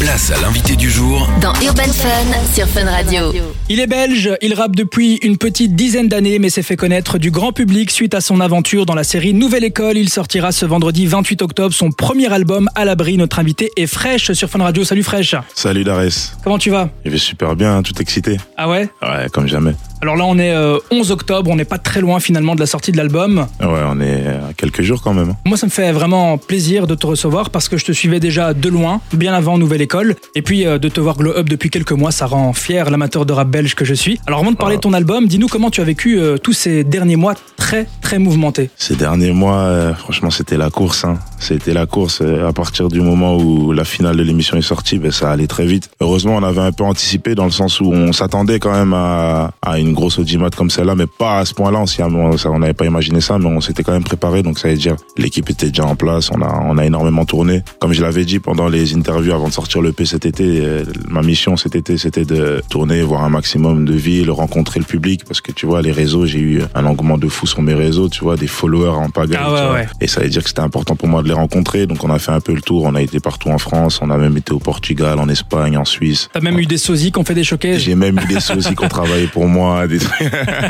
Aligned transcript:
Place 0.00 0.30
à 0.30 0.40
l'invité 0.40 0.74
du 0.74 0.90
jour 0.90 1.28
dans 1.42 1.52
Urban 1.62 1.82
Fun 1.82 2.54
sur 2.54 2.66
Fun 2.66 2.86
Radio. 2.86 3.32
Il 3.68 3.78
est 3.80 3.86
belge, 3.86 4.30
il 4.40 4.54
rappe 4.54 4.74
depuis 4.74 5.16
une 5.16 5.36
petite 5.36 5.74
dizaine 5.74 6.08
d'années 6.08 6.38
mais 6.38 6.48
s'est 6.48 6.62
fait 6.62 6.76
connaître 6.76 7.18
du 7.18 7.30
grand 7.30 7.52
public 7.52 7.90
suite 7.90 8.14
à 8.14 8.22
son 8.22 8.40
aventure 8.40 8.86
dans 8.86 8.94
la 8.94 9.04
série 9.04 9.34
Nouvelle 9.34 9.64
École. 9.64 9.98
Il 9.98 10.08
sortira 10.08 10.52
ce 10.52 10.64
vendredi 10.64 11.06
28 11.06 11.42
octobre 11.42 11.74
son 11.74 11.90
premier 11.90 12.32
album 12.32 12.70
à 12.74 12.86
l'abri. 12.86 13.18
Notre 13.18 13.38
invité 13.38 13.70
est 13.76 13.86
Fresh 13.86 14.32
sur 14.32 14.48
Fun 14.48 14.62
Radio. 14.62 14.84
Salut 14.84 15.02
Fresh. 15.02 15.34
Salut 15.54 15.84
Darès. 15.84 16.32
Comment 16.42 16.58
tu 16.58 16.70
vas? 16.70 16.88
Je 17.04 17.10
vais 17.10 17.18
super 17.18 17.54
bien, 17.54 17.82
tout 17.82 18.00
excité. 18.00 18.38
Ah 18.56 18.68
ouais? 18.68 18.88
Ouais, 19.02 19.26
comme 19.30 19.46
jamais. 19.46 19.74
Alors 20.02 20.16
là 20.16 20.24
on 20.26 20.38
est 20.38 20.52
euh, 20.52 20.78
11 20.90 21.10
octobre, 21.10 21.50
on 21.50 21.56
n'est 21.56 21.66
pas 21.66 21.78
très 21.78 22.00
loin 22.00 22.20
finalement 22.20 22.54
de 22.54 22.60
la 22.60 22.66
sortie 22.66 22.90
de 22.90 22.96
l'album. 22.96 23.46
Ouais, 23.60 23.82
on 23.86 24.00
est 24.00 24.28
à 24.28 24.52
quelques 24.56 24.80
jours 24.80 25.02
quand 25.02 25.12
même. 25.12 25.34
Moi 25.44 25.58
ça 25.58 25.66
me 25.66 25.70
fait 25.70 25.92
vraiment 25.92 26.38
plaisir 26.38 26.86
de 26.86 26.94
te 26.94 27.06
recevoir 27.06 27.50
parce 27.50 27.68
que 27.68 27.76
je 27.76 27.84
te 27.84 27.92
suivais 27.92 28.18
déjà 28.18 28.54
de 28.54 28.68
loin, 28.70 29.00
bien 29.12 29.34
avant 29.34 29.58
Nouvelle 29.58 29.82
École. 29.82 30.16
Et 30.34 30.42
puis 30.42 30.66
euh, 30.66 30.78
de 30.78 30.88
te 30.88 31.00
voir 31.00 31.16
glow 31.16 31.32
up 31.36 31.48
depuis 31.48 31.68
quelques 31.68 31.92
mois, 31.92 32.12
ça 32.12 32.26
rend 32.26 32.54
fier 32.54 32.90
l'amateur 32.90 33.26
de 33.26 33.32
rap 33.32 33.48
belge 33.48 33.74
que 33.74 33.84
je 33.84 33.94
suis. 33.94 34.18
Alors 34.26 34.40
avant 34.40 34.52
de 34.52 34.56
parler 34.56 34.76
de 34.76 34.80
ton 34.80 34.94
album, 34.94 35.26
dis-nous 35.26 35.48
comment 35.48 35.70
tu 35.70 35.82
as 35.82 35.84
vécu 35.84 36.18
euh, 36.18 36.38
tous 36.38 36.54
ces 36.54 36.82
derniers 36.82 37.16
mois 37.16 37.34
très 37.56 37.86
très 38.10 38.18
mouvementés. 38.18 38.70
Ces 38.76 38.96
derniers 38.96 39.30
mois, 39.30 39.58
euh, 39.58 39.94
franchement, 39.94 40.30
c'était 40.30 40.56
la 40.56 40.68
course. 40.68 41.04
Hein. 41.04 41.20
C'était 41.38 41.72
la 41.72 41.86
course. 41.86 42.18
Euh, 42.22 42.48
À 42.48 42.52
partir 42.52 42.88
du 42.88 43.00
moment 43.00 43.36
où 43.36 43.70
la 43.70 43.84
finale 43.84 44.16
de 44.16 44.24
l'émission 44.24 44.56
est 44.56 44.62
sortie, 44.62 44.98
ben, 44.98 45.12
ça 45.12 45.30
allait 45.30 45.46
très 45.46 45.64
vite. 45.64 45.90
Heureusement, 46.00 46.34
on 46.34 46.42
avait 46.42 46.60
un 46.60 46.72
peu 46.72 46.82
anticipé 46.82 47.36
dans 47.36 47.44
le 47.44 47.52
sens 47.52 47.80
où 47.80 47.84
on 47.92 48.12
s'attendait 48.12 48.58
quand 48.58 48.72
même 48.72 48.92
à, 48.94 49.52
une 49.78 49.92
grosse 49.92 50.18
audimat 50.18 50.50
comme 50.50 50.70
celle-là, 50.70 50.96
mais 50.96 51.06
pas 51.06 51.38
à 51.38 51.44
ce 51.44 51.54
point-là. 51.54 51.84
On 52.00 52.58
n'avait 52.58 52.74
pas 52.74 52.84
imaginé 52.84 53.20
ça, 53.20 53.38
mais 53.38 53.46
on 53.46 53.60
s'était 53.60 53.84
quand 53.84 53.92
même 53.92 54.02
préparé. 54.02 54.42
Donc 54.42 54.58
ça 54.58 54.66
veut 54.66 54.74
dire 54.74 54.96
l'équipe 55.16 55.48
était 55.48 55.68
déjà 55.68 55.86
en 55.86 55.94
place. 55.94 56.30
On 56.34 56.42
a, 56.42 56.64
on 56.64 56.78
a 56.78 56.84
énormément 56.84 57.24
tourné. 57.24 57.62
Comme 57.78 57.92
je 57.92 58.02
l'avais 58.02 58.24
dit 58.24 58.40
pendant 58.40 58.66
les 58.66 58.96
interviews 58.96 59.34
avant 59.34 59.46
de 59.46 59.52
sortir 59.52 59.82
le 59.82 59.92
P 59.92 60.04
cet 60.04 60.26
été, 60.26 60.60
euh, 60.64 60.82
ma 61.08 61.22
mission 61.22 61.56
cet 61.56 61.76
été, 61.76 61.96
c'était 61.96 62.24
de 62.24 62.60
tourner, 62.70 63.02
voir 63.02 63.22
un 63.22 63.28
maximum 63.28 63.84
de 63.84 63.94
villes, 63.94 64.32
rencontrer 64.32 64.80
le 64.80 64.86
public, 64.86 65.24
parce 65.24 65.40
que 65.40 65.52
tu 65.52 65.64
vois, 65.64 65.80
les 65.80 65.92
réseaux, 65.92 66.26
j'ai 66.26 66.40
eu 66.40 66.62
un 66.74 66.84
engouement 66.86 67.18
de 67.18 67.28
fou 67.28 67.46
sur 67.46 67.62
mes 67.62 67.74
réseaux, 67.74 67.99
tu 68.08 68.24
vois, 68.24 68.36
des 68.36 68.46
followers 68.46 68.88
en 68.88 69.10
pagaille. 69.10 69.40
Ah 69.40 69.52
ouais, 69.52 69.72
ouais. 69.72 69.88
Et 70.00 70.06
ça 70.06 70.20
veut 70.20 70.28
dire 70.28 70.42
que 70.42 70.48
c'était 70.48 70.60
important 70.60 70.96
pour 70.96 71.08
moi 71.08 71.22
de 71.22 71.28
les 71.28 71.34
rencontrer. 71.34 71.86
Donc 71.86 72.04
on 72.04 72.10
a 72.10 72.18
fait 72.18 72.32
un 72.32 72.40
peu 72.40 72.54
le 72.54 72.62
tour. 72.62 72.84
On 72.84 72.94
a 72.94 73.02
été 73.02 73.20
partout 73.20 73.48
en 73.48 73.58
France. 73.58 74.00
On 74.02 74.10
a 74.10 74.16
même 74.16 74.36
été 74.36 74.52
au 74.52 74.58
Portugal, 74.58 75.18
en 75.18 75.28
Espagne, 75.28 75.76
en 75.76 75.84
Suisse. 75.84 76.28
T'as 76.32 76.40
même 76.40 76.58
eu 76.58 76.66
des 76.66 76.78
sosies 76.78 77.12
qui 77.12 77.18
ont 77.18 77.24
fait 77.24 77.34
des 77.34 77.44
showcases. 77.44 77.78
J'ai 77.78 77.94
même 77.94 78.18
eu 78.18 78.26
des 78.26 78.40
soucis 78.40 78.74
qui 78.74 78.84
ont 78.84 78.88
travaillé 78.88 79.26
pour 79.26 79.46
moi. 79.46 79.86
Des... 79.86 79.98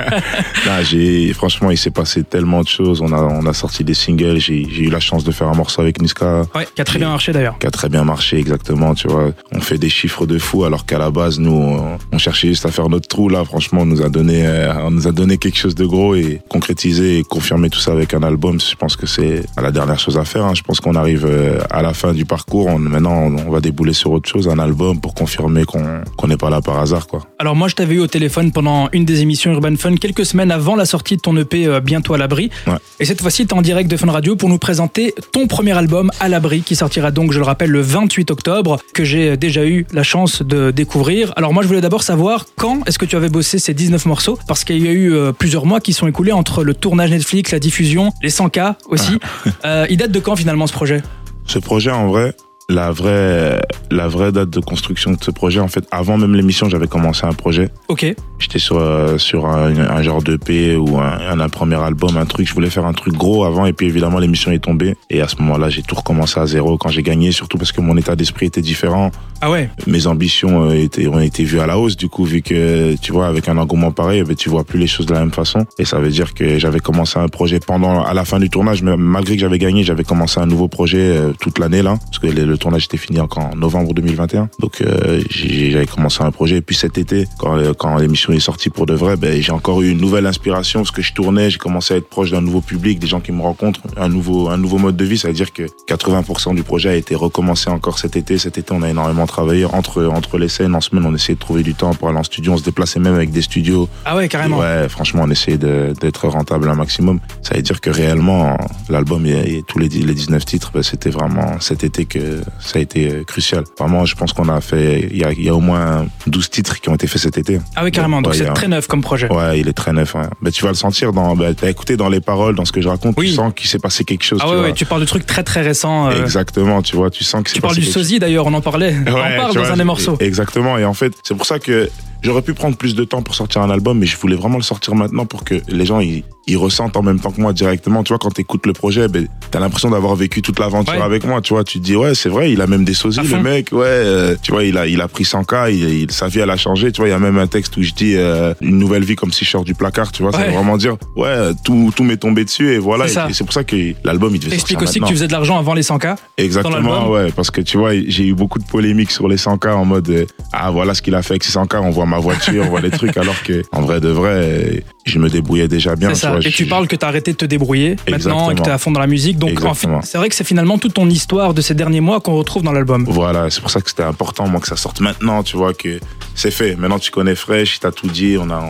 j'ai, 0.83 1.33
franchement, 1.33 1.70
il 1.70 1.78
s'est 1.78 1.91
passé 1.91 2.25
tellement 2.25 2.62
de 2.62 2.69
choses. 2.69 3.01
On 3.01 3.12
a, 3.12 3.20
on 3.20 3.47
a 3.47 3.53
sorti 3.53 3.84
des 3.84 3.95
singles. 3.95 4.39
J'ai, 4.39 4.61
eu 4.81 4.91
la 4.91 5.01
chance 5.01 5.25
de 5.25 5.33
faire 5.33 5.48
un 5.48 5.55
morceau 5.55 5.83
avec 5.83 6.01
Niska 6.01 6.42
Ouais, 6.55 6.67
qui 6.75 6.81
a 6.81 6.84
très 6.84 6.98
bien 6.98 7.08
marché 7.08 7.33
d'ailleurs. 7.33 7.58
qui 7.58 7.67
a 7.67 7.70
très 7.70 7.89
bien 7.89 8.05
marché 8.05 8.39
exactement 8.39 8.95
tu 8.95 9.08
vois 9.08 9.33
on 9.53 9.61
fait 9.61 9.78
des 9.78 9.89
chiffres 9.89 10.27
de 10.27 10.39
fou 10.39 10.64
alors 10.64 10.86
qu'à 10.86 10.98
la 10.98 11.11
base 11.11 11.39
nous 11.39 11.51
on, 11.53 11.98
on 12.12 12.19
cherchait 12.19 12.48
juste 12.48 12.67
à 12.67 12.70
faire 12.70 12.89
notre 12.89 13.08
trou 13.08 13.28
là 13.28 13.45
franchement 13.45 13.83
on 13.83 13.86
nous 13.86 14.03
a 14.03 14.08
donné 14.08 14.47
euh, 14.47 14.73
on 14.84 14.91
nous 14.91 15.06
a 15.06 15.12
donné 15.12 15.39
quelque 15.39 15.58
chose 15.58 15.75
de 15.75 15.84
gros 15.84 16.14
et 16.14 16.41
concrétiser 16.48 17.19
et 17.20 17.24
confirmer 17.24 17.70
tout 17.70 17.78
ça 17.78 17.92
avec 17.92 18.14
un 18.14 18.22
album 18.22 18.58
je 18.60 18.74
pense 18.74 18.96
que 18.96 19.06
c'est 19.06 19.42
la 19.60 19.70
dernière 19.70 19.98
chose 19.98 20.16
à 20.16 20.24
faire 20.24 20.44
hein. 20.44 20.54
je 20.54 20.62
pense 20.62 20.80
qu'on 20.80 20.94
arrive 20.94 21.27
euh, 21.27 21.60
à 21.70 21.82
la 21.82 21.92
fin 21.92 22.12
du 22.12 22.24
parcours 22.24 22.66
on, 22.66 22.78
maintenant 22.78 23.30
on, 23.46 23.50
va 23.50 23.60
débouler 23.60 23.92
sur 23.92 24.10
autre 24.12 24.28
chose 24.28 24.48
un 24.48 24.58
album 24.58 25.00
pour 25.00 25.14
confirmer 25.14 25.64
qu'on 25.64 26.00
qu'on 26.16 26.28
n'est 26.28 26.36
pas 26.36 26.50
là 26.50 26.60
par 26.60 26.78
hasard 26.80 27.06
quoi 27.06 27.20
Alors 27.38 27.54
moi 27.54 27.68
je 27.68 27.74
t'avais 27.74 27.96
eu 27.96 28.00
au 28.00 28.06
téléphone 28.06 28.52
pendant 28.52 28.88
une 28.92 29.04
des 29.04 29.20
émissions 29.20 29.52
Urban 29.52 29.77
Fun 29.77 29.96
quelques 29.96 30.24
semaines 30.24 30.50
avant 30.50 30.77
la 30.77 30.86
sortie 30.86 31.16
de 31.16 31.20
ton 31.20 31.36
EP 31.36 31.66
euh, 31.66 31.80
Bientôt 31.80 32.14
à 32.14 32.18
l'abri. 32.18 32.50
Ouais. 32.66 32.74
Et 33.00 33.04
cette 33.04 33.20
fois-ci 33.20 33.46
tu 33.46 33.55
es 33.55 33.58
en 33.58 33.62
direct 33.62 33.90
de 33.90 33.96
Fun 33.96 34.10
Radio 34.10 34.36
pour 34.36 34.48
nous 34.48 34.58
présenter 34.58 35.14
ton 35.32 35.46
premier 35.46 35.72
album 35.72 36.10
à 36.20 36.28
l'abri 36.28 36.62
qui 36.62 36.77
sortira 36.77 37.10
donc 37.10 37.32
je 37.32 37.38
le 37.38 37.44
rappelle 37.44 37.70
le 37.70 37.80
28 37.80 38.30
octobre 38.30 38.78
que 38.94 39.05
j'ai 39.05 39.36
déjà 39.36 39.66
eu 39.66 39.86
la 39.92 40.02
chance 40.02 40.42
de 40.42 40.70
découvrir. 40.70 41.32
Alors 41.36 41.52
moi 41.52 41.62
je 41.62 41.68
voulais 41.68 41.80
d'abord 41.80 42.02
savoir 42.02 42.46
quand 42.56 42.86
est-ce 42.86 42.98
que 42.98 43.06
tu 43.06 43.16
avais 43.16 43.28
bossé 43.28 43.58
ces 43.58 43.74
19 43.74 44.06
morceaux? 44.06 44.38
Parce 44.46 44.64
qu'il 44.64 44.84
y 44.84 44.88
a 44.88 44.92
eu 44.92 45.12
euh, 45.12 45.32
plusieurs 45.32 45.66
mois 45.66 45.80
qui 45.80 45.92
sont 45.92 46.06
écoulés 46.06 46.32
entre 46.32 46.64
le 46.64 46.74
tournage 46.74 47.09
Netflix, 47.10 47.52
la 47.52 47.58
diffusion, 47.58 48.12
les 48.22 48.30
100K 48.30 48.74
aussi. 48.86 49.18
Euh, 49.64 49.86
il 49.90 49.96
date 49.96 50.10
de 50.10 50.20
quand 50.20 50.36
finalement 50.36 50.66
ce 50.66 50.72
projet? 50.72 51.02
Ce 51.46 51.58
projet, 51.58 51.90
en 51.90 52.08
vrai, 52.08 52.34
la 52.68 52.90
vraie, 52.92 53.60
la 53.90 54.08
vraie 54.08 54.33
date 54.33 54.51
de 54.51 54.61
construction 54.61 55.12
de 55.12 55.18
ce 55.23 55.30
projet, 55.30 55.61
en 55.61 55.68
fait, 55.68 55.86
avant 55.90 56.17
même 56.17 56.34
l'émission, 56.34 56.68
j'avais 56.68 56.86
commencé 56.86 57.24
un 57.24 57.33
projet. 57.33 57.70
Ok. 57.89 58.06
J'étais 58.39 58.58
sur, 58.58 58.78
euh, 58.78 59.18
sur 59.18 59.46
un, 59.46 59.77
un 59.77 60.02
genre 60.02 60.23
de 60.23 60.36
P 60.36 60.77
ou 60.77 60.98
un, 60.98 61.39
un, 61.40 61.48
premier 61.48 61.77
album, 61.77 62.17
un 62.17 62.24
truc. 62.24 62.48
Je 62.48 62.55
voulais 62.55 62.70
faire 62.70 62.86
un 62.86 62.92
truc 62.92 63.14
gros 63.14 63.45
avant 63.45 63.67
et 63.67 63.73
puis 63.73 63.86
évidemment 63.86 64.18
l'émission 64.18 64.51
est 64.51 64.61
tombée. 64.61 64.96
Et 65.11 65.20
à 65.20 65.28
ce 65.28 65.36
moment-là, 65.42 65.68
j'ai 65.68 65.83
tout 65.83 65.95
recommencé 65.95 66.40
à 66.40 66.46
zéro 66.46 66.78
quand 66.78 66.89
j'ai 66.89 67.02
gagné, 67.02 67.33
surtout 67.33 67.58
parce 67.58 67.73
que 67.73 67.80
mon 67.80 67.96
état 67.96 68.17
d'esprit 68.17 68.46
était 68.46 68.62
différent. 68.62 69.11
Ah 69.42 69.51
ouais. 69.51 69.70
Mes 69.86 70.07
ambitions 70.07 70.70
euh, 70.70 70.74
étaient, 70.74 71.07
ont 71.07 71.20
été 71.20 71.45
vues 71.45 71.61
à 71.61 71.67
la 71.67 71.78
hausse 71.78 71.96
du 71.96 72.08
coup, 72.08 72.24
vu 72.24 72.42
que 72.42 72.95
tu 72.96 73.12
vois, 73.12 73.27
avec 73.27 73.48
un 73.48 73.57
engouement 73.58 73.90
pareil, 73.90 74.22
ben, 74.22 74.34
tu 74.34 74.48
vois 74.48 74.64
plus 74.64 74.78
les 74.78 74.86
choses 74.86 75.07
de 75.07 75.14
la 75.14 75.20
même 75.20 75.33
façon. 75.33 75.67
Et 75.78 75.84
ça 75.84 75.98
veut 75.98 76.11
dire 76.11 76.34
que 76.34 76.58
j'avais 76.58 76.80
commencé 76.80 77.18
un 77.18 77.28
projet 77.28 77.61
pendant, 77.61 78.02
à 78.05 78.14
la 78.14 78.24
fin 78.24 78.39
du 78.39 78.51
tournage, 78.51 78.83
mais 78.83 78.96
malgré 78.96 79.34
que 79.34 79.40
j'avais 79.40 79.58
gagné, 79.58 79.83
j'avais 79.83 80.05
commencé 80.05 80.40
un 80.40 80.46
nouveau 80.46 80.68
projet 80.68 80.98
euh, 80.98 81.33
toute 81.39 81.58
l'année 81.58 81.83
là, 81.83 81.98
parce 82.05 82.18
que 82.18 82.27
le, 82.27 82.45
le 82.45 82.58
tournage 82.58 82.84
était 82.84 82.96
fini 82.96 83.20
encore 83.20 83.45
en 83.45 83.57
novembre 83.57 83.80
2021. 83.83 84.48
Donc 84.61 84.80
euh, 84.80 85.23
j'avais 85.29 85.86
commencé 85.86 86.23
un 86.23 86.30
projet. 86.30 86.57
Et 86.57 86.61
puis 86.61 86.77
cet 86.77 86.98
été, 86.98 87.27
quand, 87.39 87.57
euh, 87.57 87.73
quand 87.73 87.96
l'émission 87.98 88.33
est 88.33 88.41
sortie 88.41 88.70
pour 88.70 88.86
de 88.86 88.95
vrai, 88.95 89.17
ben, 89.17 89.41
j'ai 89.41 89.52
encore 89.52 89.83
eu 89.83 89.91
une 89.91 90.01
nouvelle 90.01 90.27
inspiration 90.27 90.80
parce 90.80 90.91
que 90.91 91.02
je 91.02 91.13
tournais, 91.13 91.51
j'ai 91.51 91.58
commencé 91.58 91.95
à 91.95 91.96
être 91.96 92.08
proche 92.08 92.30
d'un 92.30 92.40
nouveau 92.40 92.61
public, 92.61 92.98
des 92.98 93.07
gens 93.07 93.20
qui 93.20 93.33
me 93.33 93.42
rencontrent, 93.42 93.80
un 93.96 94.08
nouveau, 94.08 94.48
un 94.48 94.57
nouveau 94.57 94.79
mode 94.79 94.96
de 94.96 95.05
vie. 95.05 95.19
Ça 95.19 95.29
veut 95.29 95.35
dire 95.35 95.52
que 95.52 95.64
80% 95.89 96.55
du 96.55 96.63
projet 96.63 96.90
a 96.90 96.95
été 96.95 97.14
recommencé 97.14 97.70
encore 97.70 97.98
cet 97.98 98.17
été. 98.17 98.39
Cet 98.39 98.58
été, 98.58 98.73
on 98.73 98.83
a 98.83 98.90
énormément 98.90 99.27
travaillé 99.27 99.64
entre, 99.64 100.07
entre 100.07 100.39
les 100.39 100.48
scènes. 100.48 100.74
En 100.74 100.80
semaine, 100.80 101.05
on 101.07 101.14
essayait 101.14 101.35
de 101.35 101.40
trouver 101.40 101.63
du 101.63 101.74
temps 101.74 101.95
pour 101.95 102.08
aller 102.08 102.19
en 102.19 102.24
studio. 102.24 102.52
On 102.52 102.58
se 102.58 102.64
déplaçait 102.64 103.01
même 103.01 103.14
avec 103.14 103.30
des 103.30 103.42
studios. 103.42 103.89
Ah 104.05 104.17
ouais 104.17 104.29
carrément. 104.29 104.58
Ouais, 104.58 104.89
franchement, 104.89 105.23
on 105.24 105.30
essayait 105.30 105.58
d'être 105.58 106.29
rentable 106.29 106.69
un 106.69 106.74
maximum. 106.74 107.20
Ça 107.42 107.55
veut 107.55 107.63
dire 107.63 107.80
que 107.80 107.90
réellement, 107.90 108.57
l'album 108.89 109.27
et, 109.27 109.57
et 109.57 109.63
tous 109.67 109.79
les, 109.79 109.89
les 109.89 110.14
19 110.14 110.45
titres, 110.45 110.70
ben, 110.73 110.83
c'était 110.83 111.11
vraiment 111.11 111.61
cet 111.61 111.85
été 111.85 112.05
que 112.05 112.40
ça 112.58 112.79
a 112.79 112.83
été 112.83 113.11
euh, 113.11 113.24
crucial. 113.24 113.64
Vraiment, 113.79 114.05
je 114.05 114.14
pense 114.14 114.33
qu'on 114.35 114.48
a 114.51 114.61
fait, 114.61 115.08
il 115.11 115.17
y 115.17 115.25
a, 115.25 115.33
il 115.33 115.42
y 115.42 115.48
a 115.48 115.55
au 115.55 115.61
moins 115.61 116.07
12 116.27 116.51
titres 116.51 116.81
qui 116.81 116.89
ont 116.91 116.95
été 116.95 117.07
faits 117.07 117.23
cet 117.23 117.39
été. 117.39 117.61
Ah 117.77 117.83
oui 117.85 117.91
carrément. 117.91 118.20
Donc 118.20 118.33
Ouais, 118.33 118.39
c'est 118.39 118.47
a- 118.48 118.53
très 118.53 118.69
neuf 118.69 118.86
comme 118.86 119.01
projet. 119.01 119.33
Ouais, 119.33 119.58
il 119.58 119.69
est 119.69 119.73
très 119.73 119.92
neuf. 119.92 120.14
Ouais. 120.14 120.23
Ben, 120.42 120.51
tu 120.53 120.63
vas 120.64 120.69
le 120.70 120.75
sentir 120.75 121.13
dans, 121.13 121.35
ben, 121.35 121.55
t'as 121.55 121.70
écouté 121.70 121.97
dans 121.97 122.08
les 122.11 122.20
paroles, 122.20 122.55
dans 122.55 122.64
ce 122.67 122.73
que 122.73 122.81
je 122.83 122.89
raconte, 122.89 123.14
Oui. 123.17 123.29
tu 123.31 123.35
sens 123.35 123.53
qu'il 123.55 123.69
s'est 123.69 123.79
passé 123.79 124.05
quelque 124.05 124.23
chose. 124.25 124.39
Ah 124.42 124.47
tu 124.48 124.55
ouais, 124.55 124.61
ouais, 124.63 124.73
tu 124.75 124.85
parles 124.85 125.01
de 125.01 125.07
trucs 125.07 125.25
très 125.25 125.42
très 125.42 125.63
récents. 125.63 126.08
euh, 126.11 126.23
Exactement, 126.23 126.83
tu 126.83 126.95
vois, 126.97 127.11
tu 127.11 127.25
sens 127.25 127.42
que 127.42 127.48
c'est 127.48 127.55
Tu 127.57 127.61
parles 127.63 127.75
du 127.77 127.85
sosie 127.85 128.19
d'ailleurs, 128.19 128.47
on 128.47 128.53
en 128.55 128.61
parlait. 128.61 128.94
on 129.06 129.11
en 129.11 129.14
parle 129.14 129.55
dans 129.55 129.61
vois, 129.62 129.73
un 129.73 129.76
des 129.76 129.85
morceaux. 129.85 130.17
Exactement. 130.20 130.76
Et 130.76 130.85
en 130.85 130.94
fait, 130.94 131.14
c'est 131.23 131.35
pour 131.37 131.47
ça 131.47 131.58
que 131.58 131.88
j'aurais 132.23 132.43
pu 132.43 132.55
prendre 132.55 132.76
plus 132.76 132.94
de 132.94 133.05
temps 133.05 133.23
pour 133.23 133.35
sortir 133.35 133.62
un 133.62 133.70
album, 133.70 133.99
mais 133.99 134.06
je 134.06 134.17
voulais 134.17 134.37
vraiment 134.37 134.56
le 134.56 134.62
sortir 134.62 134.94
maintenant 134.94 135.26
pour 135.26 135.44
que 135.44 135.55
les 135.69 135.85
gens 135.87 136.00
ils, 136.00 136.23
ils 136.47 136.56
ressentent 136.56 136.97
en 136.97 137.03
même 137.03 137.20
temps 137.20 137.31
que 137.31 137.41
moi 137.41 137.53
directement. 137.53 138.03
Tu 138.03 138.08
vois, 138.12 138.19
quand 138.19 138.31
t'écoutes 138.31 138.67
le 138.67 138.73
projet, 138.73 139.08
ben, 139.08 139.26
t'as 139.50 139.61
l'impression 139.61 139.91
d'avoir 139.91 140.14
vécu 140.17 140.43
toute 140.43 140.58
l'aventure 140.58 140.94
Ouais. 140.94 141.00
avec 141.03 141.25
moi. 141.25 141.41
Tu 141.41 141.55
vois, 141.55 141.64
tu 141.64 141.79
te 141.79 141.85
dis 141.85 141.97
ouais, 141.97 142.14
c'est 142.14 142.29
vrai, 142.29 142.50
il 142.53 142.61
a 142.61 142.67
même 142.67 142.85
des 142.85 142.94
sosies, 142.94 143.20
le 143.20 143.41
mec. 143.43 143.69
Ouais, 143.73 143.85
euh, 143.87 144.37
tu 144.43 144.50
vois, 144.53 144.64
il 144.64 144.76
a 144.79 144.87
il 144.87 145.00
a 145.00 145.08
pris 145.08 145.25
100K, 145.25 145.70
il, 145.73 145.88
il- 146.03 146.11
sa 146.11 146.26
vie 146.29 146.41
elle 146.41 146.50
a 146.50 146.56
changé. 146.56 146.91
Tu 146.93 147.00
vois, 147.00 147.08
il 147.08 147.12
y 147.12 147.14
a 147.14 147.19
même 147.19 147.38
un 147.38 147.47
texte 147.47 147.76
où 147.76 147.82
je 147.82 147.93
dis 147.93 148.14
euh, 148.17 148.55
une 148.61 148.79
nouvelle 148.79 149.05
vie 149.05 149.17
comme 149.17 149.32
si 149.32 149.44
je 149.44 149.50
sors 149.50 149.64
du 149.64 149.75
placard. 149.75 150.11
Tu 150.12 150.23
vois, 150.23 150.32
ça 150.32 150.38
Ouais. 150.38 150.47
veut 150.49 150.52
vraiment 150.55 150.76
dire 150.76 150.97
ouais, 151.17 151.29
euh, 151.29 151.52
tout 151.64 151.93
tout 151.94 152.02
m'est 152.05 152.17
tombé 152.17 152.44
dessus 152.44 152.73
et 152.73 152.79
voilà. 152.79 153.06
C'est 153.08 153.14
ça. 153.14 153.26
Et, 153.31 153.32
c'est 153.32 153.44
pour 153.44 153.52
ça 153.52 153.64
que 153.64 153.76
l'album 154.05 154.35
il 154.35 154.41
devait 154.41 154.55
Explique 154.55 154.79
sortir 154.81 154.88
aussi 154.91 155.00
que 155.00 155.06
tu 155.06 155.12
faisais 155.14 155.26
de 155.29 155.32
l'argent 155.32 155.58
avant 155.58 155.75
les 155.75 155.82
100K. 155.82 156.17
Exactement, 156.38 157.08
ouais, 157.11 157.31
parce 157.32 157.50
que 157.50 157.61
tu 157.61 157.76
vois, 157.79 157.93
j'ai 157.94 158.26
eu 158.26 158.35
beaucoup 158.35 158.58
de 158.58 158.64
polémiques 158.64 159.11
sur 159.11 159.29
les 159.29 159.37
100K 159.37 159.73
en 159.73 159.85
mode 159.85 160.08
euh, 160.11 160.26
ah 160.52 160.70
voilà 160.70 160.94
ce 160.94 161.02
qu'il 161.02 161.14
a 161.14 161.23
fait 161.23 161.35
avec 161.35 161.44
ses 161.44 161.52
100K, 161.52 161.79
on 161.82 161.91
voit 161.91 162.06
ma 162.10 162.19
voiture, 162.19 162.64
on 162.66 162.69
voit 162.69 162.81
les 162.81 162.90
trucs, 162.90 163.16
alors 163.16 163.40
que 163.43 163.62
en 163.72 163.82
vrai 163.82 164.00
de 164.00 164.08
vrai, 164.08 164.84
je 165.05 165.19
me 165.19 165.28
débrouillais 165.28 165.69
déjà 165.69 165.96
bien. 165.96 166.12
Tu 166.12 166.26
vois, 166.26 166.38
et 166.38 166.43
je- 166.43 166.49
tu 166.56 166.66
parles 166.66 166.87
que 166.88 166.96
tu 166.96 167.05
as 167.05 167.08
arrêté 167.08 167.32
de 167.32 167.37
te 167.37 167.44
débrouiller 167.44 167.96
maintenant 168.11 168.50
et 168.50 168.55
que 168.55 168.62
tu 168.62 168.69
es 168.69 168.72
à 168.72 168.78
fond 168.78 168.90
dans 168.90 169.00
la 169.00 169.06
musique. 169.06 169.38
Donc 169.38 169.50
en 169.50 169.55
fait, 169.55 169.87
Exactement. 169.87 170.00
c'est 170.02 170.19
vrai 170.19 170.28
que 170.28 170.34
c'est 170.34 170.44
finalement 170.44 170.78
toute 170.78 170.94
ton 170.94 171.08
histoire 171.08 171.55
de 171.55 171.61
ces 171.62 171.75
derniers 171.75 172.00
mois 172.00 172.20
qu'on 172.20 172.34
retrouve 172.34 172.62
dans 172.62 172.72
l'album. 172.72 173.05
Voilà, 173.08 173.49
c'est 173.50 173.60
pour 173.60 173.70
ça 173.70 173.81
que 173.81 173.88
c'était 173.88 174.02
important 174.02 174.46
moi 174.48 174.60
que 174.60 174.66
ça 174.69 174.76
sorte 174.76 175.00
maintenant, 175.00 175.42
tu 175.42 175.56
vois 175.56 175.72
que 175.75 176.00
c'est 176.34 176.50
fait. 176.50 176.76
Maintenant 176.76 176.98
tu 176.98 177.10
connais 177.10 177.34
Fresh, 177.34 177.76
il 177.76 177.80
t'a 177.80 177.92
tout 177.92 178.08
dit, 178.08 178.36
on 178.38 178.50
a 178.50 178.60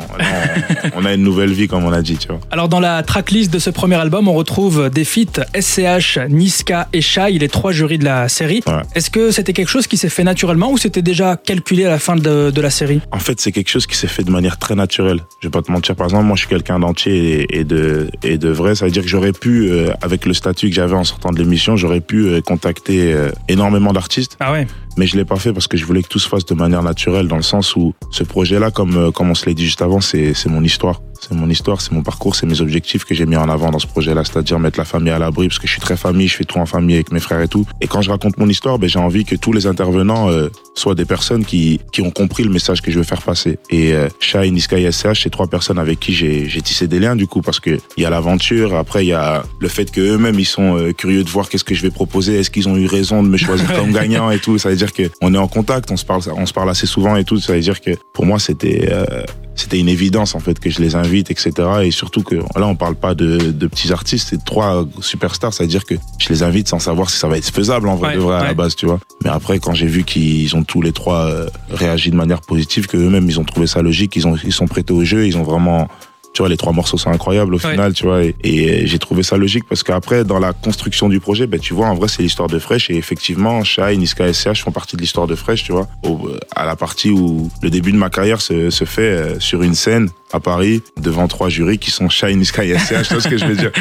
on, 0.95 1.03
on 1.03 1.05
a 1.05 1.15
une 1.15 1.23
nouvelle 1.23 1.53
vie 1.53 1.69
comme 1.69 1.85
on 1.85 1.93
a 1.93 2.03
dit, 2.03 2.17
tu 2.17 2.29
vois. 2.29 2.41
Alors 2.51 2.69
dans 2.69 2.81
la 2.81 3.03
tracklist 3.03 3.53
de 3.53 3.59
ce 3.59 3.71
premier 3.71 3.97
album, 3.97 4.29
on 4.29 4.35
retrouve 4.35 4.91
des 4.91 5.05
feats 5.05 5.45
SCH, 5.59 6.19
Niska 6.29 6.89
et 6.93 7.01
Shai, 7.01 7.33
les 7.39 7.49
trois 7.49 7.73
jurys 7.73 7.99
de 7.99 8.05
la 8.05 8.29
série. 8.29 8.63
Ouais. 8.67 8.75
Est-ce 8.95 9.11
que 9.11 9.31
c'était 9.31 9.53
quelque 9.53 9.69
chose 9.69 9.87
qui 9.87 9.97
s'est 9.97 10.09
fait 10.09 10.25
naturellement 10.25 10.71
ou 10.71 10.79
c'était 10.79 11.03
déjà 11.03 11.37
calculé 11.37 11.85
à 11.87 11.91
la 11.91 11.99
fin 11.99 12.17
de, 12.17 12.51
de 12.51 12.61
la 12.61 12.71
série? 12.71 13.01
En 13.13 13.19
fait, 13.19 13.41
c'est 13.41 13.53
quelque 13.53 13.69
chose 13.71 13.87
qui 13.87 13.97
s'est 13.97 14.07
fait 14.09 14.23
de 14.25 14.31
manière 14.31 14.59
très 14.59 14.75
naturelle. 14.75 15.21
Je 15.41 15.49
vais 15.49 15.51
pas 15.53 15.63
te 15.63 15.71
mentir. 15.71 15.95
Par 15.97 16.07
exemple, 16.07 16.20
moi, 16.23 16.37
je 16.37 16.41
suis 16.41 16.49
quelqu'un 16.49 16.79
d'entier 16.79 17.47
et, 17.51 17.65
de 17.65 18.11
et 18.23 18.39
de 18.39 18.49
vrai. 18.49 18.75
Ça 18.75 18.85
veut 18.85 18.91
dire 18.91 19.03
que 19.03 19.09
j'aurais 19.09 19.33
pu, 19.33 19.71
euh, 19.71 19.93
avec 20.03 20.27
le 20.27 20.35
statut 20.35 20.69
que 20.69 20.75
j'avais 20.75 20.95
en 20.95 21.05
sortant 21.05 21.31
de 21.31 21.39
l'émission, 21.39 21.77
j'aurais 21.77 22.01
pu 22.01 22.27
euh, 22.27 22.41
contacter 22.41 23.13
euh, 23.13 23.31
énormément 23.49 23.93
d'artistes. 23.93 24.37
Ah 24.41 24.53
ouais 24.53 24.67
mais 24.97 25.07
je 25.07 25.17
l'ai 25.17 25.25
pas 25.25 25.37
fait 25.37 25.53
parce 25.53 25.67
que 25.67 25.77
je 25.77 25.85
voulais 25.85 26.03
que 26.03 26.09
tout 26.09 26.19
se 26.19 26.29
fasse 26.29 26.45
de 26.45 26.55
manière 26.55 26.83
naturelle, 26.83 27.29
dans 27.29 27.37
le 27.37 27.43
sens 27.43 27.77
où 27.77 27.95
ce 28.11 28.25
projet-là, 28.25 28.71
comme 28.71 28.97
euh, 28.97 29.11
comme 29.11 29.31
on 29.31 29.35
se 29.35 29.47
l'a 29.47 29.55
dit 29.55 29.65
juste 29.65 29.83
avant, 29.83 30.01
c'est 30.01 30.35
c'est 30.35 30.49
mon 30.49 30.63
histoire. 30.63 31.01
C'est 31.21 31.35
mon 31.35 31.51
histoire, 31.51 31.83
c'est 31.83 31.93
mon 31.93 32.03
parcours, 32.03 32.35
c'est 32.35 32.47
mes 32.47 32.63
objectifs 32.63 33.05
que 33.05 33.15
j'ai 33.15 33.27
mis 33.27 33.37
en 33.37 33.49
avant 33.51 33.71
dans 33.71 33.79
ce 33.79 33.87
projet-là, 33.87 34.25
c'est-à-dire 34.25 34.59
mettre 34.59 34.79
la 34.79 34.87
famille 34.87 35.13
à 35.13 35.19
l'abri, 35.19 35.49
parce 35.49 35.59
que 35.59 35.67
je 35.67 35.73
suis 35.73 35.81
très 35.81 35.97
famille, 35.97 36.29
je 36.29 36.37
fais 36.37 36.45
tout 36.45 36.59
en 36.59 36.65
famille 36.65 36.95
avec 36.95 37.13
mes 37.13 37.21
frères 37.21 37.43
et 37.43 37.49
tout. 37.49 37.67
Et 37.83 37.87
quand 37.87 38.01
je 38.01 38.11
raconte 38.11 38.39
mon 38.39 38.49
histoire, 38.49 38.79
ben, 38.79 38.89
j'ai 38.89 38.99
envie 38.99 39.27
que 39.27 39.37
tous 39.37 39.53
les 39.53 39.67
intervenants 39.67 40.31
euh, 40.31 40.49
soient 40.75 40.95
des 40.95 41.05
personnes 41.05 41.45
qui, 41.45 41.79
qui 41.93 42.01
ont 42.01 42.11
compris 42.11 42.43
le 42.43 42.51
message 42.51 42.81
que 42.81 42.91
je 42.91 42.97
veux 42.97 43.05
faire 43.05 43.21
passer. 43.21 43.59
Et 43.69 43.93
euh, 43.93 44.09
Shai, 44.19 44.51
Niska 44.51 44.79
et 44.79 44.91
SCH, 44.91 45.25
c'est 45.25 45.31
trois 45.31 45.47
personnes 45.47 45.79
avec 45.79 46.01
qui 46.01 46.15
j'ai 46.15 46.49
j'ai 46.49 46.63
tissé 46.63 46.87
des 46.89 46.99
liens, 46.99 47.17
du 47.17 47.27
coup, 47.27 47.43
parce 47.43 47.61
que 47.61 47.79
il 47.99 48.03
y 48.03 48.07
a 48.07 48.11
l'aventure, 48.11 48.75
après 48.75 49.05
il 49.05 49.09
y 49.09 49.13
a 49.13 49.43
le 49.61 49.69
fait 49.69 49.91
que 49.91 50.01
eux-mêmes 50.01 50.39
ils 50.39 50.47
sont 50.47 50.79
euh, 50.79 50.93
curieux 50.93 51.23
de 51.23 51.29
voir 51.29 51.51
qu'est-ce 51.51 51.65
que 51.65 51.75
je 51.75 51.83
vais 51.83 51.91
proposer, 51.91 52.39
est-ce 52.39 52.51
qu'ils 52.51 52.69
ont 52.69 52.77
eu 52.77 52.87
raison 52.87 53.23
de 53.23 53.29
me 53.29 53.37
choisir 53.37 53.71
comme 53.75 53.93
gagnant 53.93 54.31
et 54.31 54.39
tout. 54.39 54.57
Ça 54.57 54.71
veut 54.71 54.77
dire 54.77 54.90
que 54.93 55.11
on 55.21 55.35
est 55.35 55.39
en 55.39 55.49
contact, 55.49 55.91
on 55.91 55.97
se 55.97 56.05
parle, 56.05 56.23
on 56.37 56.47
se 56.47 56.53
parle 56.53 56.71
assez 56.71 56.87
souvent 56.87 57.17
et 57.17 57.25
tout. 57.25 57.39
Ça 57.39 57.53
veut 57.53 57.61
dire 57.61 57.81
que 57.81 57.93
pour 58.13 58.27
moi 58.27 58.39
c'était 58.39 58.89
euh, 58.91 59.25
c'était 59.55 59.79
une 59.79 59.89
évidence 59.89 60.35
en 60.35 60.41
fait 60.41 60.59
que 60.59 60.71
je 60.71 60.81
les 60.81 60.95
invite, 60.95 61.31
etc. 61.31 61.53
Et 61.83 61.91
surtout 61.91 62.23
que 62.23 62.37
là, 62.37 62.67
on 62.67 62.77
parle 62.77 62.95
pas 62.95 63.15
de, 63.15 63.37
de 63.37 63.67
petits 63.67 63.93
artistes, 63.93 64.29
c'est 64.31 64.43
trois 64.45 64.87
superstars. 65.01 65.53
Ça 65.53 65.65
veut 65.65 65.69
dire 65.69 65.85
que 65.85 65.95
je 66.19 66.29
les 66.31 66.43
invite 66.43 66.69
sans 66.69 66.79
savoir 66.79 67.11
si 67.11 67.19
ça 67.19 67.29
va 67.29 67.37
être 67.37 67.51
faisable 67.51 67.89
en 67.89 67.97
vrai 67.97 68.11
Ouais, 68.11 68.15
de 68.15 68.21
vrai 68.21 68.37
à 68.37 68.45
la 68.45 68.55
base, 68.55 68.75
tu 68.75 68.87
vois. 68.87 69.01
Mais 69.23 69.31
après, 69.31 69.59
quand 69.59 69.75
j'ai 69.75 69.87
vu 69.87 70.05
qu'ils 70.05 70.57
ont 70.57 70.63
tous 70.63 70.81
les 70.81 70.93
trois 70.93 71.27
euh, 71.27 71.49
réagi 71.71 72.11
de 72.11 72.17
manière 72.17 72.41
positive, 72.41 72.87
que 72.87 72.97
eux-mêmes 72.97 73.29
ils 73.29 73.39
ont 73.39 73.45
trouvé 73.45 73.67
ça 73.67 73.83
logique, 73.83 74.17
ils 74.17 74.27
ont 74.27 74.37
ils 74.43 74.53
sont 74.53 74.67
prêtés 74.67 74.93
au 74.93 75.05
jeu, 75.05 75.27
ils 75.27 75.37
ont 75.37 75.43
vraiment 75.43 75.89
tu 76.33 76.43
vois, 76.43 76.49
les 76.49 76.57
trois 76.57 76.73
morceaux 76.73 76.97
sont 76.97 77.11
incroyables 77.11 77.55
au 77.55 77.59
Ouais. 77.59 77.71
final, 77.73 77.93
tu 77.93 78.05
vois, 78.05 78.23
et, 78.23 78.35
et 78.45 78.87
j'ai 78.87 78.99
trouvé 79.01 79.23
ça 79.23 79.37
logique 79.37 79.65
parce 79.69 79.83
qu'après, 79.83 80.25
dans 80.25 80.39
la 80.39 80.53
construction 80.53 81.09
du 81.09 81.19
projet, 81.21 81.47
ben, 81.47 81.59
tu 81.59 81.75
vois, 81.75 81.89
en 81.89 81.95
vrai, 81.95 82.07
c'est 82.09 82.23
l'histoire 82.23 82.49
de 82.49 82.59
Fresh 82.59 82.89
et 82.91 82.95
effectivement, 82.97 83.65
Shai, 83.65 83.97
Niska 83.97 84.29
et 84.29 84.33
SCH 84.33 84.63
font 84.63 84.71
partie 84.71 84.95
de 84.97 85.01
l'histoire 85.01 85.27
de 85.27 85.35
Fresh, 85.35 85.65
tu 85.65 85.73
vois, 85.73 85.89
au- 86.05 86.31
à 86.55 86.65
la 86.67 86.77
partie 86.77 87.11
où 87.11 87.51
le 87.63 87.71
début 87.71 87.91
de 87.93 87.97
ma 87.99 88.11
carrière 88.11 88.41
se, 88.41 88.71
se 88.71 88.85
fait 88.85 89.03
euh, 89.03 89.41
sur 89.41 89.63
une 89.63 89.75
scène 89.75 90.09
à 90.33 90.39
Paris 90.41 90.83
devant 91.01 91.27
trois 91.27 91.49
jurys 91.49 91.79
qui 91.79 91.91
sont 91.91 92.09
Shai, 92.09 92.35
Niska 92.37 92.65
et 92.65 92.79
SCH, 92.79 93.09
tu 93.09 93.15
vois 93.15 93.23
ce 93.23 93.29
que 93.29 93.37
je 93.39 93.47
veux 93.47 93.57
dire? 93.57 93.73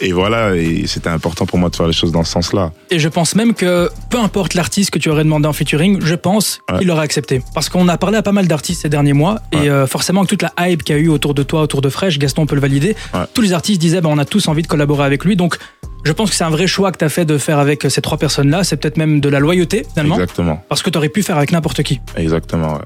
Et 0.00 0.12
voilà, 0.12 0.54
et 0.54 0.86
c'était 0.86 1.08
important 1.08 1.44
pour 1.44 1.58
moi 1.58 1.70
de 1.70 1.76
faire 1.76 1.86
les 1.88 1.92
choses 1.92 2.12
dans 2.12 2.22
ce 2.22 2.30
sens-là. 2.32 2.72
Et 2.90 2.98
je 3.00 3.08
pense 3.08 3.34
même 3.34 3.52
que 3.54 3.90
peu 4.10 4.18
importe 4.18 4.54
l'artiste 4.54 4.90
que 4.90 4.98
tu 5.00 5.08
aurais 5.10 5.24
demandé 5.24 5.48
en 5.48 5.52
featuring, 5.52 5.98
je 6.00 6.14
pense 6.14 6.60
Ouais. 6.70 6.78
qu'il 6.78 6.90
aurait 6.92 7.02
accepté. 7.02 7.42
Parce 7.52 7.68
qu'on 7.68 7.88
a 7.88 7.98
parlé 7.98 8.16
à 8.18 8.22
pas 8.22 8.30
mal 8.32 8.46
d'artistes 8.46 8.82
ces 8.82 8.88
derniers 8.88 9.12
mois, 9.12 9.40
Ouais. 9.52 9.64
et 9.66 9.70
euh, 9.70 9.86
forcément, 9.88 10.20
avec 10.20 10.30
toute 10.30 10.42
la 10.42 10.52
hype 10.60 10.84
qu'il 10.84 10.94
y 10.96 10.98
a 10.98 11.02
eu 11.02 11.08
autour 11.08 11.34
de 11.34 11.42
toi, 11.42 11.62
autour 11.62 11.82
de 11.82 11.88
Fresh, 11.88 12.18
Gaston 12.18 12.46
peut 12.46 12.54
le 12.54 12.60
valider, 12.60 12.94
Ouais. 13.12 13.20
tous 13.34 13.40
les 13.42 13.52
artistes 13.52 13.80
disaient 13.80 14.00
bah, 14.00 14.08
on 14.12 14.18
a 14.18 14.24
tous 14.24 14.46
envie 14.46 14.62
de 14.62 14.68
collaborer 14.68 15.04
avec 15.04 15.24
lui. 15.24 15.34
Donc, 15.34 15.56
je 16.04 16.12
pense 16.12 16.30
que 16.30 16.36
c'est 16.36 16.44
un 16.44 16.50
vrai 16.50 16.68
choix 16.68 16.92
que 16.92 16.98
tu 16.98 17.04
as 17.04 17.08
fait 17.08 17.24
de 17.24 17.36
faire 17.36 17.58
avec 17.58 17.84
ces 17.90 18.00
trois 18.00 18.18
personnes-là. 18.18 18.62
C'est 18.62 18.76
peut-être 18.76 18.98
même 18.98 19.20
de 19.20 19.28
la 19.28 19.40
loyauté, 19.40 19.84
finalement, 19.90 20.14
Exactement. 20.14 20.62
parce 20.68 20.82
que 20.82 20.90
tu 20.90 20.98
aurais 20.98 21.08
pu 21.08 21.24
faire 21.24 21.36
avec 21.38 21.50
n'importe 21.50 21.82
qui. 21.82 22.00
Exactement. 22.16 22.78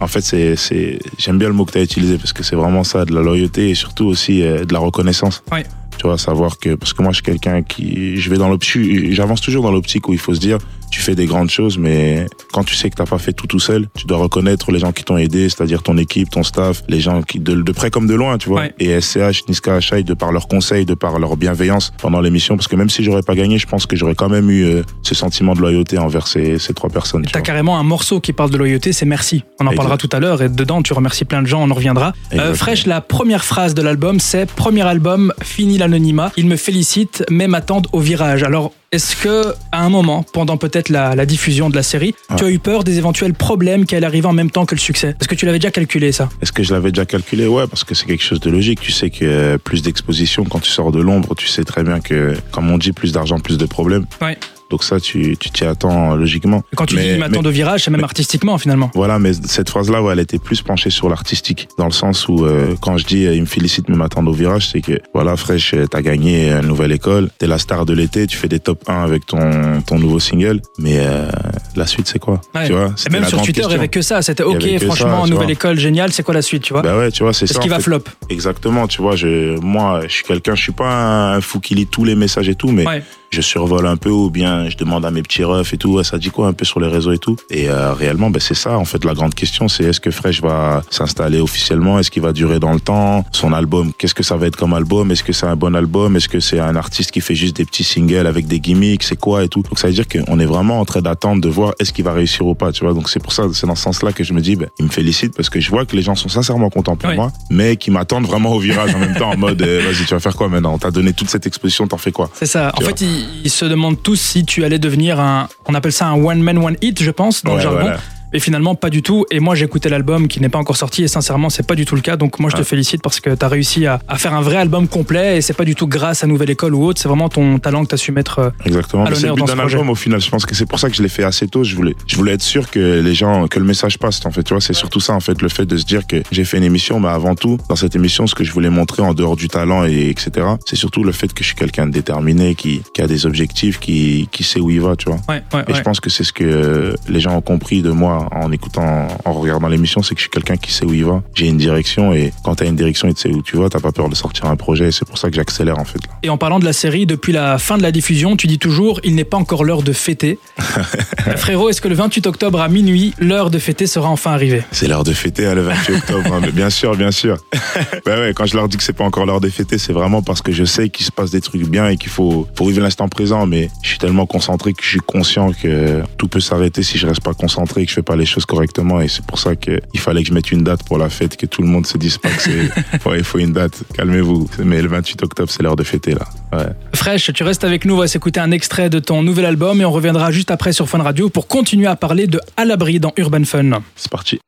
En 0.00 0.06
fait, 0.06 0.20
c'est, 0.20 0.54
c'est, 0.54 0.98
j'aime 1.16 1.38
bien 1.38 1.48
le 1.48 1.54
mot 1.54 1.64
que 1.64 1.72
tu 1.72 1.78
as 1.78 1.82
utilisé 1.82 2.18
parce 2.18 2.32
que 2.32 2.42
c'est 2.44 2.54
vraiment 2.56 2.84
ça, 2.84 3.04
de 3.04 3.12
la 3.14 3.20
loyauté 3.22 3.70
et 3.70 3.74
surtout 3.74 4.04
aussi 4.04 4.42
euh, 4.42 4.64
de 4.64 4.72
la 4.72 4.78
reconnaissance. 4.78 5.42
Ouais. 5.50 5.64
Tu 5.98 6.06
vois, 6.06 6.16
savoir 6.18 6.58
que, 6.58 6.74
parce 6.76 6.92
que 6.92 7.02
moi, 7.02 7.10
je 7.12 7.16
suis 7.16 7.24
quelqu'un 7.24 7.62
qui, 7.62 8.18
je 8.18 8.30
vais 8.30 8.36
dans 8.38 8.48
l'optique, 8.48 9.12
j'avance 9.12 9.40
toujours 9.40 9.62
dans 9.64 9.72
l'optique 9.72 10.08
où 10.08 10.12
il 10.12 10.18
faut 10.18 10.34
se 10.34 10.40
dire, 10.40 10.58
tu 10.90 11.00
fais 11.00 11.14
des 11.14 11.26
grandes 11.26 11.50
choses, 11.50 11.76
mais 11.76 12.26
quand 12.52 12.64
tu 12.64 12.74
sais 12.74 12.88
que 12.88 12.94
t'as 12.94 13.04
pas 13.04 13.18
fait 13.18 13.32
tout 13.34 13.46
tout 13.46 13.58
seul, 13.58 13.88
tu 13.94 14.06
dois 14.06 14.16
reconnaître 14.18 14.70
les 14.72 14.78
gens 14.78 14.92
qui 14.92 15.04
t'ont 15.04 15.18
aidé, 15.18 15.48
c'est-à-dire 15.50 15.82
ton 15.82 15.98
équipe, 15.98 16.30
ton 16.30 16.42
staff, 16.42 16.82
les 16.88 17.00
gens 17.00 17.20
qui, 17.22 17.40
de, 17.40 17.54
de 17.60 17.72
près 17.72 17.90
comme 17.90 18.06
de 18.06 18.14
loin, 18.14 18.38
tu 18.38 18.48
vois. 18.48 18.62
Ouais. 18.62 18.74
Et 18.78 18.98
SCH, 19.00 19.48
Niska 19.48 19.74
Achai, 19.74 20.02
de 20.02 20.14
par 20.14 20.32
leurs 20.32 20.48
conseils, 20.48 20.86
de 20.86 20.94
par 20.94 21.18
leur 21.18 21.36
bienveillance 21.36 21.92
pendant 22.00 22.20
l'émission, 22.20 22.56
parce 22.56 22.68
que 22.68 22.76
même 22.76 22.88
si 22.88 23.02
j'aurais 23.04 23.22
pas 23.22 23.34
gagné, 23.34 23.58
je 23.58 23.66
pense 23.66 23.84
que 23.86 23.96
j'aurais 23.96 24.14
quand 24.14 24.28
même 24.30 24.48
eu 24.50 24.62
euh, 24.64 24.82
ce 25.02 25.14
sentiment 25.14 25.54
de 25.54 25.60
loyauté 25.60 25.98
envers 25.98 26.26
ces, 26.26 26.58
ces 26.58 26.72
trois 26.74 26.88
personnes. 26.90 27.22
tu 27.22 27.32
Tu 27.32 27.36
as 27.36 27.40
vois. 27.40 27.44
carrément 27.46 27.78
un 27.78 27.82
morceau 27.82 28.20
qui 28.20 28.32
parle 28.32 28.50
de 28.50 28.56
loyauté, 28.56 28.92
c'est 28.92 29.04
merci. 29.06 29.44
On 29.60 29.66
en 29.66 29.72
parlera 29.74 29.98
tout 29.98 30.08
à 30.12 30.20
l'heure, 30.20 30.42
et 30.42 30.48
dedans, 30.48 30.80
tu 30.82 30.92
remercies 30.94 31.24
plein 31.26 31.42
de 31.42 31.46
gens, 31.48 31.60
on 31.62 31.70
en 31.70 31.74
reviendra. 31.74 32.12
Euh. 32.32 32.54
Fresh, 32.54 32.86
la 32.86 33.00
première 33.00 33.44
phrase 33.44 33.74
de 33.74 33.82
l'album, 33.82 34.20
c'est 34.20 34.50
Premier 34.50 34.82
album, 34.86 35.32
fini 35.42 35.76
l'anonymat. 35.88 36.32
Il 36.36 36.46
me 36.46 36.56
félicite, 36.56 37.24
mais 37.30 37.48
m'attendent 37.48 37.88
au 37.92 38.00
virage. 38.00 38.42
Alors, 38.42 38.72
est-ce 38.92 39.16
que, 39.16 39.54
à 39.72 39.84
un 39.84 39.90
moment, 39.90 40.24
pendant 40.32 40.56
peut-être 40.56 40.88
la, 40.88 41.14
la 41.14 41.26
diffusion 41.26 41.68
de 41.68 41.76
la 41.76 41.82
série, 41.82 42.14
tu 42.36 42.44
as 42.44 42.50
eu 42.50 42.58
peur 42.58 42.84
des 42.84 42.98
éventuels 42.98 43.34
problèmes 43.34 43.84
qui 43.84 43.94
allaient 43.94 44.06
arriver 44.06 44.26
en 44.26 44.32
même 44.32 44.50
temps 44.50 44.64
que 44.64 44.74
le 44.74 44.80
succès? 44.80 45.14
Est-ce 45.20 45.28
que 45.28 45.34
tu 45.34 45.46
l'avais 45.46 45.58
déjà 45.58 45.70
calculé, 45.70 46.12
ça 46.12 46.28
Est-ce 46.40 46.52
que 46.52 46.62
je 46.62 46.72
l'avais 46.72 46.90
déjà 46.90 47.04
calculé? 47.04 47.46
Ouais, 47.46 47.66
parce 47.66 47.84
que 47.84 47.94
c'est 47.94 48.06
quelque 48.06 48.22
chose 48.24 48.40
de 48.40 48.50
logique. 48.50 48.80
Tu 48.80 48.92
sais 48.92 49.10
que 49.10 49.24
euh, 49.24 49.58
plus 49.58 49.82
d'exposition, 49.82 50.44
quand 50.44 50.60
tu 50.60 50.70
sors 50.70 50.92
de 50.92 51.00
l'ombre, 51.00 51.34
tu 51.34 51.48
sais 51.48 51.64
très 51.64 51.82
bien 51.82 52.00
que, 52.00 52.34
comme 52.50 52.70
on 52.70 52.78
dit, 52.78 52.92
plus 52.92 53.12
d'argent, 53.12 53.38
plus 53.38 53.58
de 53.58 53.66
problèmes. 53.66 54.06
Ouais. 54.22 54.38
Donc 54.70 54.84
ça, 54.84 55.00
tu 55.00 55.36
tu 55.38 55.50
t'y 55.50 55.64
attends 55.64 56.12
euh, 56.12 56.16
logiquement. 56.16 56.62
Quand 56.76 56.86
tu 56.86 56.96
Mais- 56.96 57.14
dis 57.14 57.18
m'attendent 57.18 57.42
mais- 57.44 57.48
au 57.48 57.52
virage, 57.52 57.84
c'est 57.84 57.90
même 57.90 58.00
mais- 58.00 58.04
artistiquement, 58.04 58.58
finalement. 58.58 58.90
Voilà, 58.94 59.18
mais 59.18 59.32
cette 59.32 59.70
phrase-là, 59.70 60.02
ouais, 60.02 60.12
elle 60.12 60.18
était 60.20 60.38
plus 60.38 60.60
penchée 60.62 60.90
sur 60.90 61.08
l'artistique, 61.08 61.68
dans 61.78 61.86
le 61.86 61.90
sens 61.92 62.28
où 62.28 62.44
euh, 62.44 62.74
quand 62.80 62.98
je 62.98 63.06
dis 63.06 63.26
euh, 63.26 63.34
il 63.34 63.40
me 63.42 63.46
félicite 63.46 63.88
mais 63.88 63.96
m'attendent 63.96 64.28
au 64.28 64.32
virage, 64.32 64.68
c'est 64.70 64.80
que 64.80 65.00
voilà, 65.14 65.36
Fresh, 65.36 65.74
euh, 65.74 65.86
t'as 65.86 66.02
gagné 66.02 66.50
une 66.50 66.66
nouvelle 66.66 66.92
école, 66.92 67.30
t'es 67.38 67.46
la 67.46 67.58
star 67.58 67.86
de 67.86 67.92
l'été, 67.94 68.26
tu 68.26 68.36
fais 68.36 68.48
des 68.48 68.60
top 68.60 68.82
1 68.88 69.02
avec 69.04 69.24
ton 69.26 69.80
ton 69.86 69.98
nouveau 69.98 70.18
single, 70.20 70.60
mais 70.78 70.98
euh, 70.98 71.30
la 71.76 71.86
suite 71.86 72.08
c'est 72.08 72.18
quoi? 72.18 72.40
Ouais. 72.54 72.66
Tu 72.66 72.72
vois 72.72 72.92
Et 73.06 73.10
même 73.10 73.24
sur 73.24 73.40
Twitter, 73.42 73.62
il 73.64 73.68
n'y 73.68 73.74
avait 73.74 73.88
que 73.88 74.02
ça. 74.02 74.20
C'était 74.22 74.42
Il 74.42 74.76
OK, 74.76 74.84
franchement, 74.84 75.24
ça, 75.24 75.30
nouvelle 75.30 75.46
vois. 75.46 75.52
école, 75.52 75.78
génial, 75.78 76.12
c'est 76.12 76.22
quoi 76.22 76.34
la 76.34 76.42
suite, 76.42 76.62
tu 76.62 76.72
vois? 76.72 76.82
Bah 76.82 76.96
ouais, 76.98 77.10
tu 77.10 77.22
vois, 77.22 77.32
c'est 77.32 77.46
ça. 77.46 77.58
qu'il 77.60 77.72
en 77.72 77.76
va 77.76 77.80
flop? 77.82 78.02
Exactement, 78.28 78.86
tu 78.86 79.00
vois, 79.02 79.16
je, 79.16 79.58
moi, 79.60 80.02
je 80.06 80.12
suis 80.12 80.24
quelqu'un, 80.24 80.54
je 80.54 80.62
suis 80.62 80.72
pas 80.72 81.34
un 81.34 81.40
fou 81.40 81.60
qui 81.60 81.74
lit 81.74 81.86
tous 81.86 82.04
les 82.04 82.14
messages 82.14 82.48
et 82.48 82.54
tout, 82.54 82.68
mais 82.70 82.86
Ouais. 82.86 83.02
Je 83.30 83.40
survole 83.40 83.86
un 83.86 83.96
peu 83.96 84.10
ou 84.10 84.30
bien 84.30 84.68
je 84.68 84.76
demande 84.76 85.04
à 85.04 85.10
mes 85.10 85.22
petits 85.22 85.44
refs 85.44 85.72
et 85.74 85.78
tout, 85.78 85.94
ouais, 85.94 86.04
ça 86.04 86.18
dit 86.18 86.30
quoi 86.30 86.48
un 86.48 86.52
peu 86.52 86.64
sur 86.64 86.80
les 86.80 86.88
réseaux 86.88 87.12
et 87.12 87.18
tout. 87.18 87.36
Et 87.50 87.68
euh, 87.68 87.92
réellement, 87.92 88.30
ben, 88.30 88.40
c'est 88.40 88.54
ça, 88.54 88.78
en 88.78 88.84
fait, 88.84 89.04
la 89.04 89.14
grande 89.14 89.34
question, 89.34 89.68
c'est 89.68 89.84
est-ce 89.84 90.00
que 90.00 90.10
Fresh 90.10 90.40
va 90.42 90.82
s'installer 90.90 91.40
officiellement, 91.40 91.98
est-ce 91.98 92.10
qu'il 92.10 92.22
va 92.22 92.32
durer 92.32 92.58
dans 92.58 92.72
le 92.72 92.80
temps, 92.80 93.24
son 93.32 93.52
album, 93.52 93.92
qu'est-ce 93.96 94.14
que 94.14 94.22
ça 94.22 94.36
va 94.36 94.46
être 94.46 94.56
comme 94.56 94.74
album, 94.74 95.10
est-ce 95.10 95.22
que 95.22 95.32
c'est 95.32 95.46
un 95.46 95.56
bon 95.56 95.74
album, 95.74 96.16
est-ce 96.16 96.28
que 96.28 96.40
c'est 96.40 96.60
un 96.60 96.76
artiste 96.76 97.10
qui 97.10 97.20
fait 97.20 97.34
juste 97.34 97.56
des 97.56 97.64
petits 97.64 97.84
singles 97.84 98.26
avec 98.26 98.46
des 98.46 98.60
gimmicks, 98.60 99.02
c'est 99.02 99.18
quoi 99.18 99.44
et 99.44 99.48
tout? 99.48 99.62
Donc 99.62 99.78
ça 99.78 99.88
veut 99.88 99.94
dire 99.94 100.06
qu'on 100.08 100.38
est 100.38 100.46
vraiment 100.46 100.80
en 100.80 100.84
train 100.84 101.00
d'attendre 101.00 101.40
de 101.40 101.48
voir 101.48 101.74
est-ce 101.78 101.92
qu'il 101.92 102.04
va 102.04 102.12
réussir 102.12 102.46
ou 102.46 102.54
pas, 102.54 102.72
tu 102.72 102.84
vois. 102.84 102.94
Donc 102.94 103.08
c'est 103.08 103.20
pour 103.20 103.32
ça, 103.32 103.44
c'est 103.52 103.66
dans 103.66 103.74
ce 103.74 103.82
sens-là 103.82 104.12
que 104.12 104.24
je 104.24 104.32
me 104.32 104.40
dis, 104.40 104.56
ben, 104.56 104.68
il 104.78 104.86
me 104.86 104.90
félicite 104.90 105.34
parce 105.36 105.50
que 105.50 105.60
je 105.60 105.70
vois 105.70 105.84
que 105.84 105.96
les 105.96 106.02
gens 106.02 106.14
sont 106.14 106.28
sincèrement 106.28 106.70
contents 106.70 106.96
pour 106.96 107.12
moi, 107.12 107.32
mais 107.50 107.76
qui 107.76 107.90
m'attendent 107.90 108.26
vraiment 108.26 108.52
au 108.52 108.58
virage 108.58 108.94
en 108.94 108.98
même 108.98 109.14
temps 109.14 109.30
en 109.30 109.36
mode, 109.36 109.60
euh, 109.62 109.82
vas-y, 109.84 110.04
tu 110.04 110.14
vas 110.14 110.20
faire 110.20 110.36
quoi 110.36 110.48
maintenant? 110.48 110.74
On 110.74 110.78
t'a 110.78 110.90
donné 110.90 111.12
toute 111.12 111.28
cette 111.28 111.46
exposition, 111.46 111.86
t'en 111.86 111.98
fais 111.98 112.12
quoi? 112.12 112.30
C'est 112.34 112.46
ça. 112.46 112.72
En 112.76 112.80
fait, 112.80 113.02
ils, 113.18 113.42
ils 113.44 113.50
se 113.50 113.64
demandent 113.64 114.02
tous 114.02 114.16
si 114.16 114.44
tu 114.44 114.64
allais 114.64 114.78
devenir 114.78 115.20
un. 115.20 115.48
On 115.66 115.74
appelle 115.74 115.92
ça 115.92 116.06
un 116.06 116.14
one 116.22 116.40
man 116.40 116.58
one 116.58 116.76
hit, 116.82 117.02
je 117.02 117.10
pense, 117.10 117.42
dans 117.44 117.54
le 117.54 117.60
jargon. 117.60 117.80
voilà. 117.80 118.00
Mais 118.32 118.38
finalement, 118.40 118.74
pas 118.74 118.90
du 118.90 119.02
tout. 119.02 119.24
Et 119.30 119.40
moi, 119.40 119.54
j'ai 119.54 119.64
écouté 119.64 119.88
l'album 119.88 120.28
qui 120.28 120.40
n'est 120.40 120.48
pas 120.48 120.58
encore 120.58 120.76
sorti 120.76 121.02
et 121.02 121.08
sincèrement, 121.08 121.50
c'est 121.50 121.66
pas 121.66 121.74
du 121.74 121.84
tout 121.84 121.94
le 121.94 122.00
cas. 122.00 122.16
Donc, 122.16 122.38
moi, 122.38 122.50
je 122.50 122.56
te 122.56 122.62
félicite 122.62 123.02
parce 123.02 123.20
que 123.20 123.34
tu 123.34 123.44
as 123.44 123.48
réussi 123.48 123.86
à, 123.86 124.00
à 124.08 124.16
faire 124.18 124.34
un 124.34 124.40
vrai 124.42 124.56
album 124.56 124.86
complet 124.88 125.38
et 125.38 125.40
c'est 125.40 125.54
pas 125.54 125.64
du 125.64 125.74
tout 125.74 125.86
grâce 125.86 126.24
à 126.24 126.26
Nouvelle 126.26 126.50
École 126.50 126.74
ou 126.74 126.84
autre. 126.84 127.00
C'est 127.00 127.08
vraiment 127.08 127.28
ton 127.28 127.58
talent 127.58 127.84
que 127.84 127.88
tu 127.90 127.94
as 127.94 127.98
su 127.98 128.12
mettre. 128.12 128.38
euh, 128.38 128.50
Exactement. 128.64 129.04
à 129.04 129.10
l'honneur 129.10 129.34
but 129.34 129.40
dans 129.40 129.46
ce 129.46 129.52
projet. 129.56 129.74
album 129.76 129.90
au 129.90 129.94
final. 129.94 130.20
Je 130.20 130.30
pense 130.30 130.44
que 130.46 130.54
c'est 130.54 130.66
pour 130.66 130.78
ça 130.78 130.90
que 130.90 130.96
je 130.96 131.02
l'ai 131.02 131.08
fait 131.08 131.24
assez 131.24 131.48
tôt. 131.48 131.64
Je 131.64 131.74
voulais, 131.74 131.94
je 132.06 132.16
voulais 132.16 132.32
être 132.32 132.42
sûr 132.42 132.70
que 132.70 133.00
les 133.00 133.14
gens, 133.14 133.46
que 133.48 133.58
le 133.58 133.64
message 133.64 133.98
passe. 133.98 134.24
En 134.26 134.30
fait, 134.30 134.42
tu 134.42 134.52
vois, 134.54 134.60
c'est 134.60 134.72
surtout 134.74 135.00
ça 135.00 135.14
en 135.14 135.20
fait, 135.20 135.40
le 135.40 135.48
fait 135.48 135.64
de 135.66 135.76
se 135.76 135.84
dire 135.84 136.06
que 136.06 136.22
j'ai 136.30 136.44
fait 136.44 136.58
une 136.58 136.64
émission, 136.64 137.00
mais 137.00 137.08
avant 137.08 137.34
tout, 137.34 137.58
dans 137.68 137.76
cette 137.76 137.96
émission, 137.96 138.26
ce 138.26 138.34
que 138.34 138.44
je 138.44 138.52
voulais 138.52 138.70
montrer 138.70 139.02
en 139.02 139.14
dehors 139.14 139.36
du 139.36 139.48
talent 139.48 139.84
et 139.86 140.08
etc. 140.10 140.46
C'est 140.66 140.76
surtout 140.76 141.02
le 141.04 141.12
fait 141.12 141.32
que 141.32 141.42
je 141.42 141.48
suis 141.48 141.56
quelqu'un 141.56 141.86
de 141.86 141.92
déterminé, 141.92 142.54
qui, 142.54 142.82
qui 142.94 143.00
a 143.02 143.06
des 143.06 143.26
objectifs, 143.26 143.78
qui, 143.80 144.28
qui 144.32 144.44
sait 144.44 144.60
où 144.60 144.70
il 144.70 144.80
va, 144.80 144.96
tu 144.96 145.06
vois. 145.08 145.18
Ouais, 145.28 145.42
ouais, 145.54 145.64
Et 145.68 145.74
je 145.74 145.80
pense 145.82 146.00
que 146.00 146.10
c'est 146.10 146.24
ce 146.24 146.32
que 146.32 146.94
les 147.08 147.20
gens 147.20 147.36
ont 147.36 147.40
compris 147.40 147.82
de 147.82 147.90
moi 147.90 148.17
en 148.32 148.52
écoutant, 148.52 149.08
en 149.24 149.32
regardant 149.32 149.68
l'émission, 149.68 150.02
c'est 150.02 150.14
que 150.14 150.20
je 150.20 150.24
suis 150.24 150.30
quelqu'un 150.30 150.56
qui 150.56 150.72
sait 150.72 150.84
où 150.84 150.94
il 150.94 151.04
va. 151.04 151.22
J'ai 151.34 151.46
une 151.46 151.58
direction 151.58 152.12
et 152.12 152.32
quand 152.44 152.56
t'as 152.56 152.66
une 152.66 152.76
direction 152.76 153.08
et 153.08 153.14
tu 153.14 153.22
sais 153.22 153.34
où 153.34 153.42
tu 153.42 153.56
vas, 153.56 153.68
t'as 153.68 153.80
pas 153.80 153.92
peur 153.92 154.08
de 154.08 154.14
sortir 154.14 154.46
un 154.46 154.56
projet. 154.56 154.88
Et 154.88 154.92
c'est 154.92 155.06
pour 155.06 155.18
ça 155.18 155.30
que 155.30 155.36
j'accélère 155.36 155.78
en 155.78 155.84
fait. 155.84 155.98
Là. 156.06 156.12
Et 156.22 156.30
en 156.30 156.38
parlant 156.38 156.58
de 156.58 156.64
la 156.64 156.72
série, 156.72 157.06
depuis 157.06 157.32
la 157.32 157.58
fin 157.58 157.78
de 157.78 157.82
la 157.82 157.92
diffusion, 157.92 158.36
tu 158.36 158.46
dis 158.46 158.58
toujours 158.58 159.00
il 159.04 159.14
n'est 159.14 159.24
pas 159.24 159.36
encore 159.36 159.64
l'heure 159.64 159.82
de 159.82 159.92
fêter. 159.92 160.38
Frérot, 161.36 161.70
est-ce 161.70 161.80
que 161.80 161.88
le 161.88 161.94
28 161.94 162.26
octobre 162.26 162.60
à 162.60 162.68
minuit, 162.68 163.14
l'heure 163.18 163.50
de 163.50 163.58
fêter 163.58 163.86
sera 163.86 164.08
enfin 164.08 164.32
arrivée? 164.32 164.62
C'est 164.72 164.88
l'heure 164.88 165.04
de 165.04 165.12
fêter 165.12 165.46
hein, 165.46 165.54
le 165.54 165.62
28 165.62 165.94
octobre. 165.96 166.32
hein, 166.32 166.40
mais 166.42 166.52
bien 166.52 166.70
sûr, 166.70 166.96
bien 166.96 167.10
sûr. 167.10 167.38
bah 168.06 168.18
ouais, 168.18 168.32
quand 168.34 168.46
je 168.46 168.56
leur 168.56 168.68
dis 168.68 168.76
que 168.76 168.82
c'est 168.82 168.92
pas 168.92 169.04
encore 169.04 169.26
l'heure 169.26 169.40
de 169.40 169.48
fêter, 169.48 169.78
c'est 169.78 169.92
vraiment 169.92 170.22
parce 170.22 170.42
que 170.42 170.52
je 170.52 170.64
sais 170.64 170.88
qu'il 170.88 171.06
se 171.06 171.12
passe 171.12 171.30
des 171.30 171.40
trucs 171.40 171.64
bien 171.68 171.88
et 171.88 171.96
qu'il 171.96 172.10
faut, 172.10 172.46
faut 172.54 172.66
vivre 172.66 172.82
l'instant 172.82 173.08
présent. 173.08 173.46
Mais 173.46 173.70
je 173.82 173.88
suis 173.88 173.98
tellement 173.98 174.26
concentré 174.26 174.72
que 174.72 174.82
je 174.82 174.88
suis 174.88 175.00
conscient 175.00 175.52
que 175.52 176.02
tout 176.16 176.28
peut 176.28 176.40
s'arrêter 176.40 176.82
si 176.82 176.98
je 176.98 177.06
reste 177.06 177.22
pas 177.22 177.34
concentré 177.34 177.82
et 177.82 177.84
que 177.84 177.90
je 177.90 177.94
fais 177.94 178.02
pas 178.08 178.16
les 178.16 178.26
choses 178.26 178.46
correctement. 178.46 179.00
Et 179.00 179.08
c'est 179.08 179.24
pour 179.24 179.38
ça 179.38 179.54
qu'il 179.54 179.80
fallait 179.96 180.22
que 180.22 180.28
je 180.28 180.34
mette 180.34 180.50
une 180.50 180.64
date 180.64 180.82
pour 180.84 180.96
la 180.96 181.10
fête, 181.10 181.36
que 181.36 181.44
tout 181.44 181.60
le 181.60 181.68
monde 181.68 181.86
se 181.86 181.98
dise 181.98 182.16
pas 182.16 182.30
que 182.30 182.42
c'est, 182.42 183.06
ouais, 183.08 183.18
il 183.18 183.24
faut 183.24 183.38
une 183.38 183.52
date. 183.52 183.82
Calmez-vous. 183.94 184.48
Mais 184.64 184.80
le 184.80 184.88
28 184.88 185.22
octobre, 185.22 185.50
c'est 185.50 185.62
l'heure 185.62 185.76
de 185.76 185.84
fêter 185.84 186.14
là. 186.14 186.26
Ouais. 186.52 186.72
Fresh, 186.94 187.30
tu 187.34 187.42
restes 187.42 187.64
avec 187.64 187.84
nous, 187.84 187.94
on 187.94 187.98
va 187.98 188.08
s'écouter 188.08 188.40
un 188.40 188.50
extrait 188.50 188.88
de 188.88 188.98
ton 188.98 189.22
nouvel 189.22 189.44
album 189.44 189.80
et 189.82 189.84
on 189.84 189.92
reviendra 189.92 190.32
juste 190.32 190.50
après 190.50 190.72
sur 190.72 190.88
Fun 190.88 191.02
Radio 191.02 191.28
pour 191.28 191.46
continuer 191.48 191.86
à 191.86 191.96
parler 191.96 192.26
de 192.26 192.40
À 192.56 192.64
l'abri 192.64 192.98
dans 192.98 193.12
Urban 193.18 193.44
Fun. 193.44 193.82
C'est 193.94 194.10
parti. 194.10 194.40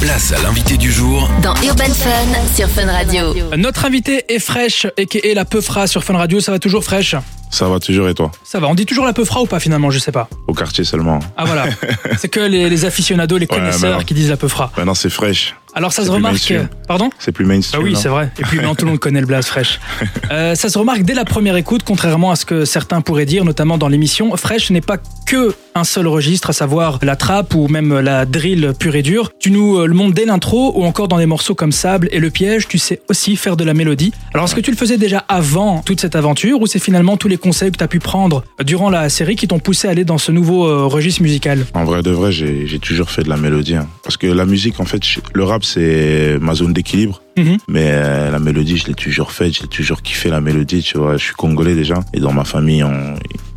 Place 0.00 0.32
à 0.32 0.42
l'invité 0.42 0.78
du 0.78 0.90
jour 0.90 1.28
Dans 1.42 1.54
Urban 1.62 1.92
Fun 1.92 2.54
sur 2.54 2.68
Fun 2.68 2.86
Radio. 2.86 3.34
Notre 3.58 3.84
invité 3.84 4.24
est 4.32 4.38
Fresh 4.38 4.86
et 4.96 5.04
qui 5.04 5.18
est 5.18 5.34
la 5.34 5.44
Peufra 5.44 5.86
sur 5.86 6.02
Fun 6.02 6.16
Radio, 6.16 6.40
ça 6.40 6.52
va 6.52 6.58
toujours 6.58 6.82
Fresh 6.82 7.14
Ça 7.50 7.68
va 7.68 7.80
toujours 7.80 8.08
et 8.08 8.14
toi 8.14 8.30
Ça 8.44 8.60
va. 8.60 8.68
On 8.68 8.74
dit 8.74 8.86
toujours 8.86 9.04
la 9.04 9.12
peu 9.12 9.24
fera 9.24 9.42
ou 9.42 9.46
pas 9.46 9.58
finalement 9.60 9.90
Je 9.90 9.98
sais 9.98 10.12
pas. 10.12 10.28
Au 10.46 10.54
quartier 10.54 10.84
seulement. 10.84 11.18
Ah 11.36 11.44
voilà. 11.44 11.66
c'est 12.18 12.28
que 12.28 12.40
les, 12.40 12.70
les 12.70 12.84
aficionados, 12.84 13.36
les 13.38 13.46
Ouais, 13.50 13.56
connaisseurs 13.56 14.04
qui 14.04 14.14
disent 14.14 14.30
la 14.30 14.36
peu 14.36 14.48
fera. 14.48 14.70
Maintenant, 14.76 14.94
c'est 14.94 15.10
fraîche. 15.10 15.56
Alors 15.74 15.92
ça 15.92 16.04
se 16.04 16.10
remarque. 16.10 16.34
mainstream. 16.34 16.68
Pardon 16.88 17.10
C'est 17.18 17.32
plus 17.32 17.44
Ah 17.44 17.48
mainstream. 17.48 17.82
oui, 17.84 17.92
non 17.92 17.98
c'est 18.00 18.08
vrai. 18.08 18.30
Et 18.38 18.42
puis 18.42 18.56
maintenant, 18.58 18.74
tout 18.74 18.84
le 18.84 18.90
monde 18.92 19.00
connaît 19.00 19.20
le 19.20 19.26
blaze 19.26 19.46
fraîche. 19.46 19.78
Euh, 20.32 20.54
ça 20.54 20.68
se 20.68 20.78
remarque 20.78 21.02
dès 21.02 21.14
la 21.14 21.24
première 21.24 21.56
écoute, 21.56 21.82
contrairement 21.84 22.30
à 22.30 22.36
ce 22.36 22.44
que 22.44 22.64
certains 22.64 23.00
pourraient 23.00 23.26
dire, 23.26 23.44
notamment 23.44 23.78
dans 23.78 23.88
l'émission. 23.88 24.36
Fresh 24.36 24.70
n'est 24.70 24.80
pas 24.80 24.96
que 25.26 25.54
un 25.74 25.82
seul 25.82 26.06
registre, 26.06 26.50
à 26.50 26.52
savoir 26.52 27.00
la 27.02 27.16
trappe 27.16 27.54
ou 27.56 27.66
même 27.66 27.98
la 27.98 28.26
drill 28.26 28.72
pure 28.78 28.94
et 28.94 29.02
dure. 29.02 29.30
Tu 29.40 29.50
nous 29.50 29.78
euh, 29.78 29.86
le 29.86 29.94
montres 29.94 30.14
dès 30.14 30.24
l'intro 30.26 30.72
ou 30.78 30.84
encore 30.84 31.08
dans 31.08 31.18
des 31.18 31.26
morceaux 31.26 31.56
comme 31.56 31.72
Sable 31.72 32.08
et 32.12 32.20
Le 32.20 32.30
Piège, 32.30 32.68
tu 32.68 32.78
sais 32.78 33.00
aussi 33.08 33.34
faire 33.34 33.56
de 33.56 33.64
la 33.64 33.74
mélodie. 33.74 34.12
Alors 34.32 34.46
est-ce 34.46 34.54
que 34.54 34.60
tu 34.60 34.70
le 34.70 34.76
faisais 34.76 34.98
déjà 34.98 35.24
avant 35.28 35.82
toute 35.82 36.00
cette 36.00 36.14
aventure 36.14 36.60
ou 36.60 36.66
c'est 36.68 36.78
finalement 36.78 37.16
tous 37.16 37.28
les 37.28 37.36
conseils 37.36 37.72
que 37.72 37.78
tu 37.78 37.84
as 37.84 37.88
pu 37.88 37.98
prendre 37.98 38.44
durant 38.64 38.88
la 38.88 39.08
série 39.08 39.34
qui 39.34 39.48
t'ont 39.48 39.58
poussé 39.58 39.88
à 39.88 39.90
aller 39.90 40.04
dans 40.04 40.18
ce 40.18 40.30
nouveau 40.30 40.66
euh, 40.68 40.84
registre 40.86 41.22
musical? 41.22 41.66
En 41.74 41.84
vrai 41.84 42.02
de 42.02 42.10
vrai, 42.12 42.30
j'ai 42.30 42.78
toujours 42.80 43.10
fait 43.10 43.24
de 43.24 43.28
la 43.28 43.36
mélodie. 43.36 43.74
hein. 43.74 43.88
Parce 44.04 44.16
que 44.16 44.28
la 44.28 44.44
musique, 44.46 44.78
en 44.78 44.84
fait, 44.84 45.02
le 45.34 45.42
rap, 45.44 45.59
c'est 45.64 46.38
ma 46.40 46.54
zone 46.54 46.72
d'équilibre. 46.72 47.22
Mhm. 47.36 47.58
Mais 47.68 47.90
euh, 47.92 48.30
la 48.30 48.38
mélodie, 48.38 48.76
je 48.76 48.86
l'ai 48.86 48.94
toujours 48.94 49.32
faite. 49.32 49.52
J'ai 49.54 49.66
toujours 49.66 50.02
kiffé 50.02 50.28
la 50.28 50.40
mélodie, 50.40 50.82
tu 50.82 50.98
vois. 50.98 51.16
Je 51.16 51.24
suis 51.24 51.34
congolais 51.34 51.74
déjà. 51.74 52.00
Et 52.12 52.20
dans 52.20 52.32
ma 52.32 52.44
famille, 52.44 52.84
on, 52.84 53.14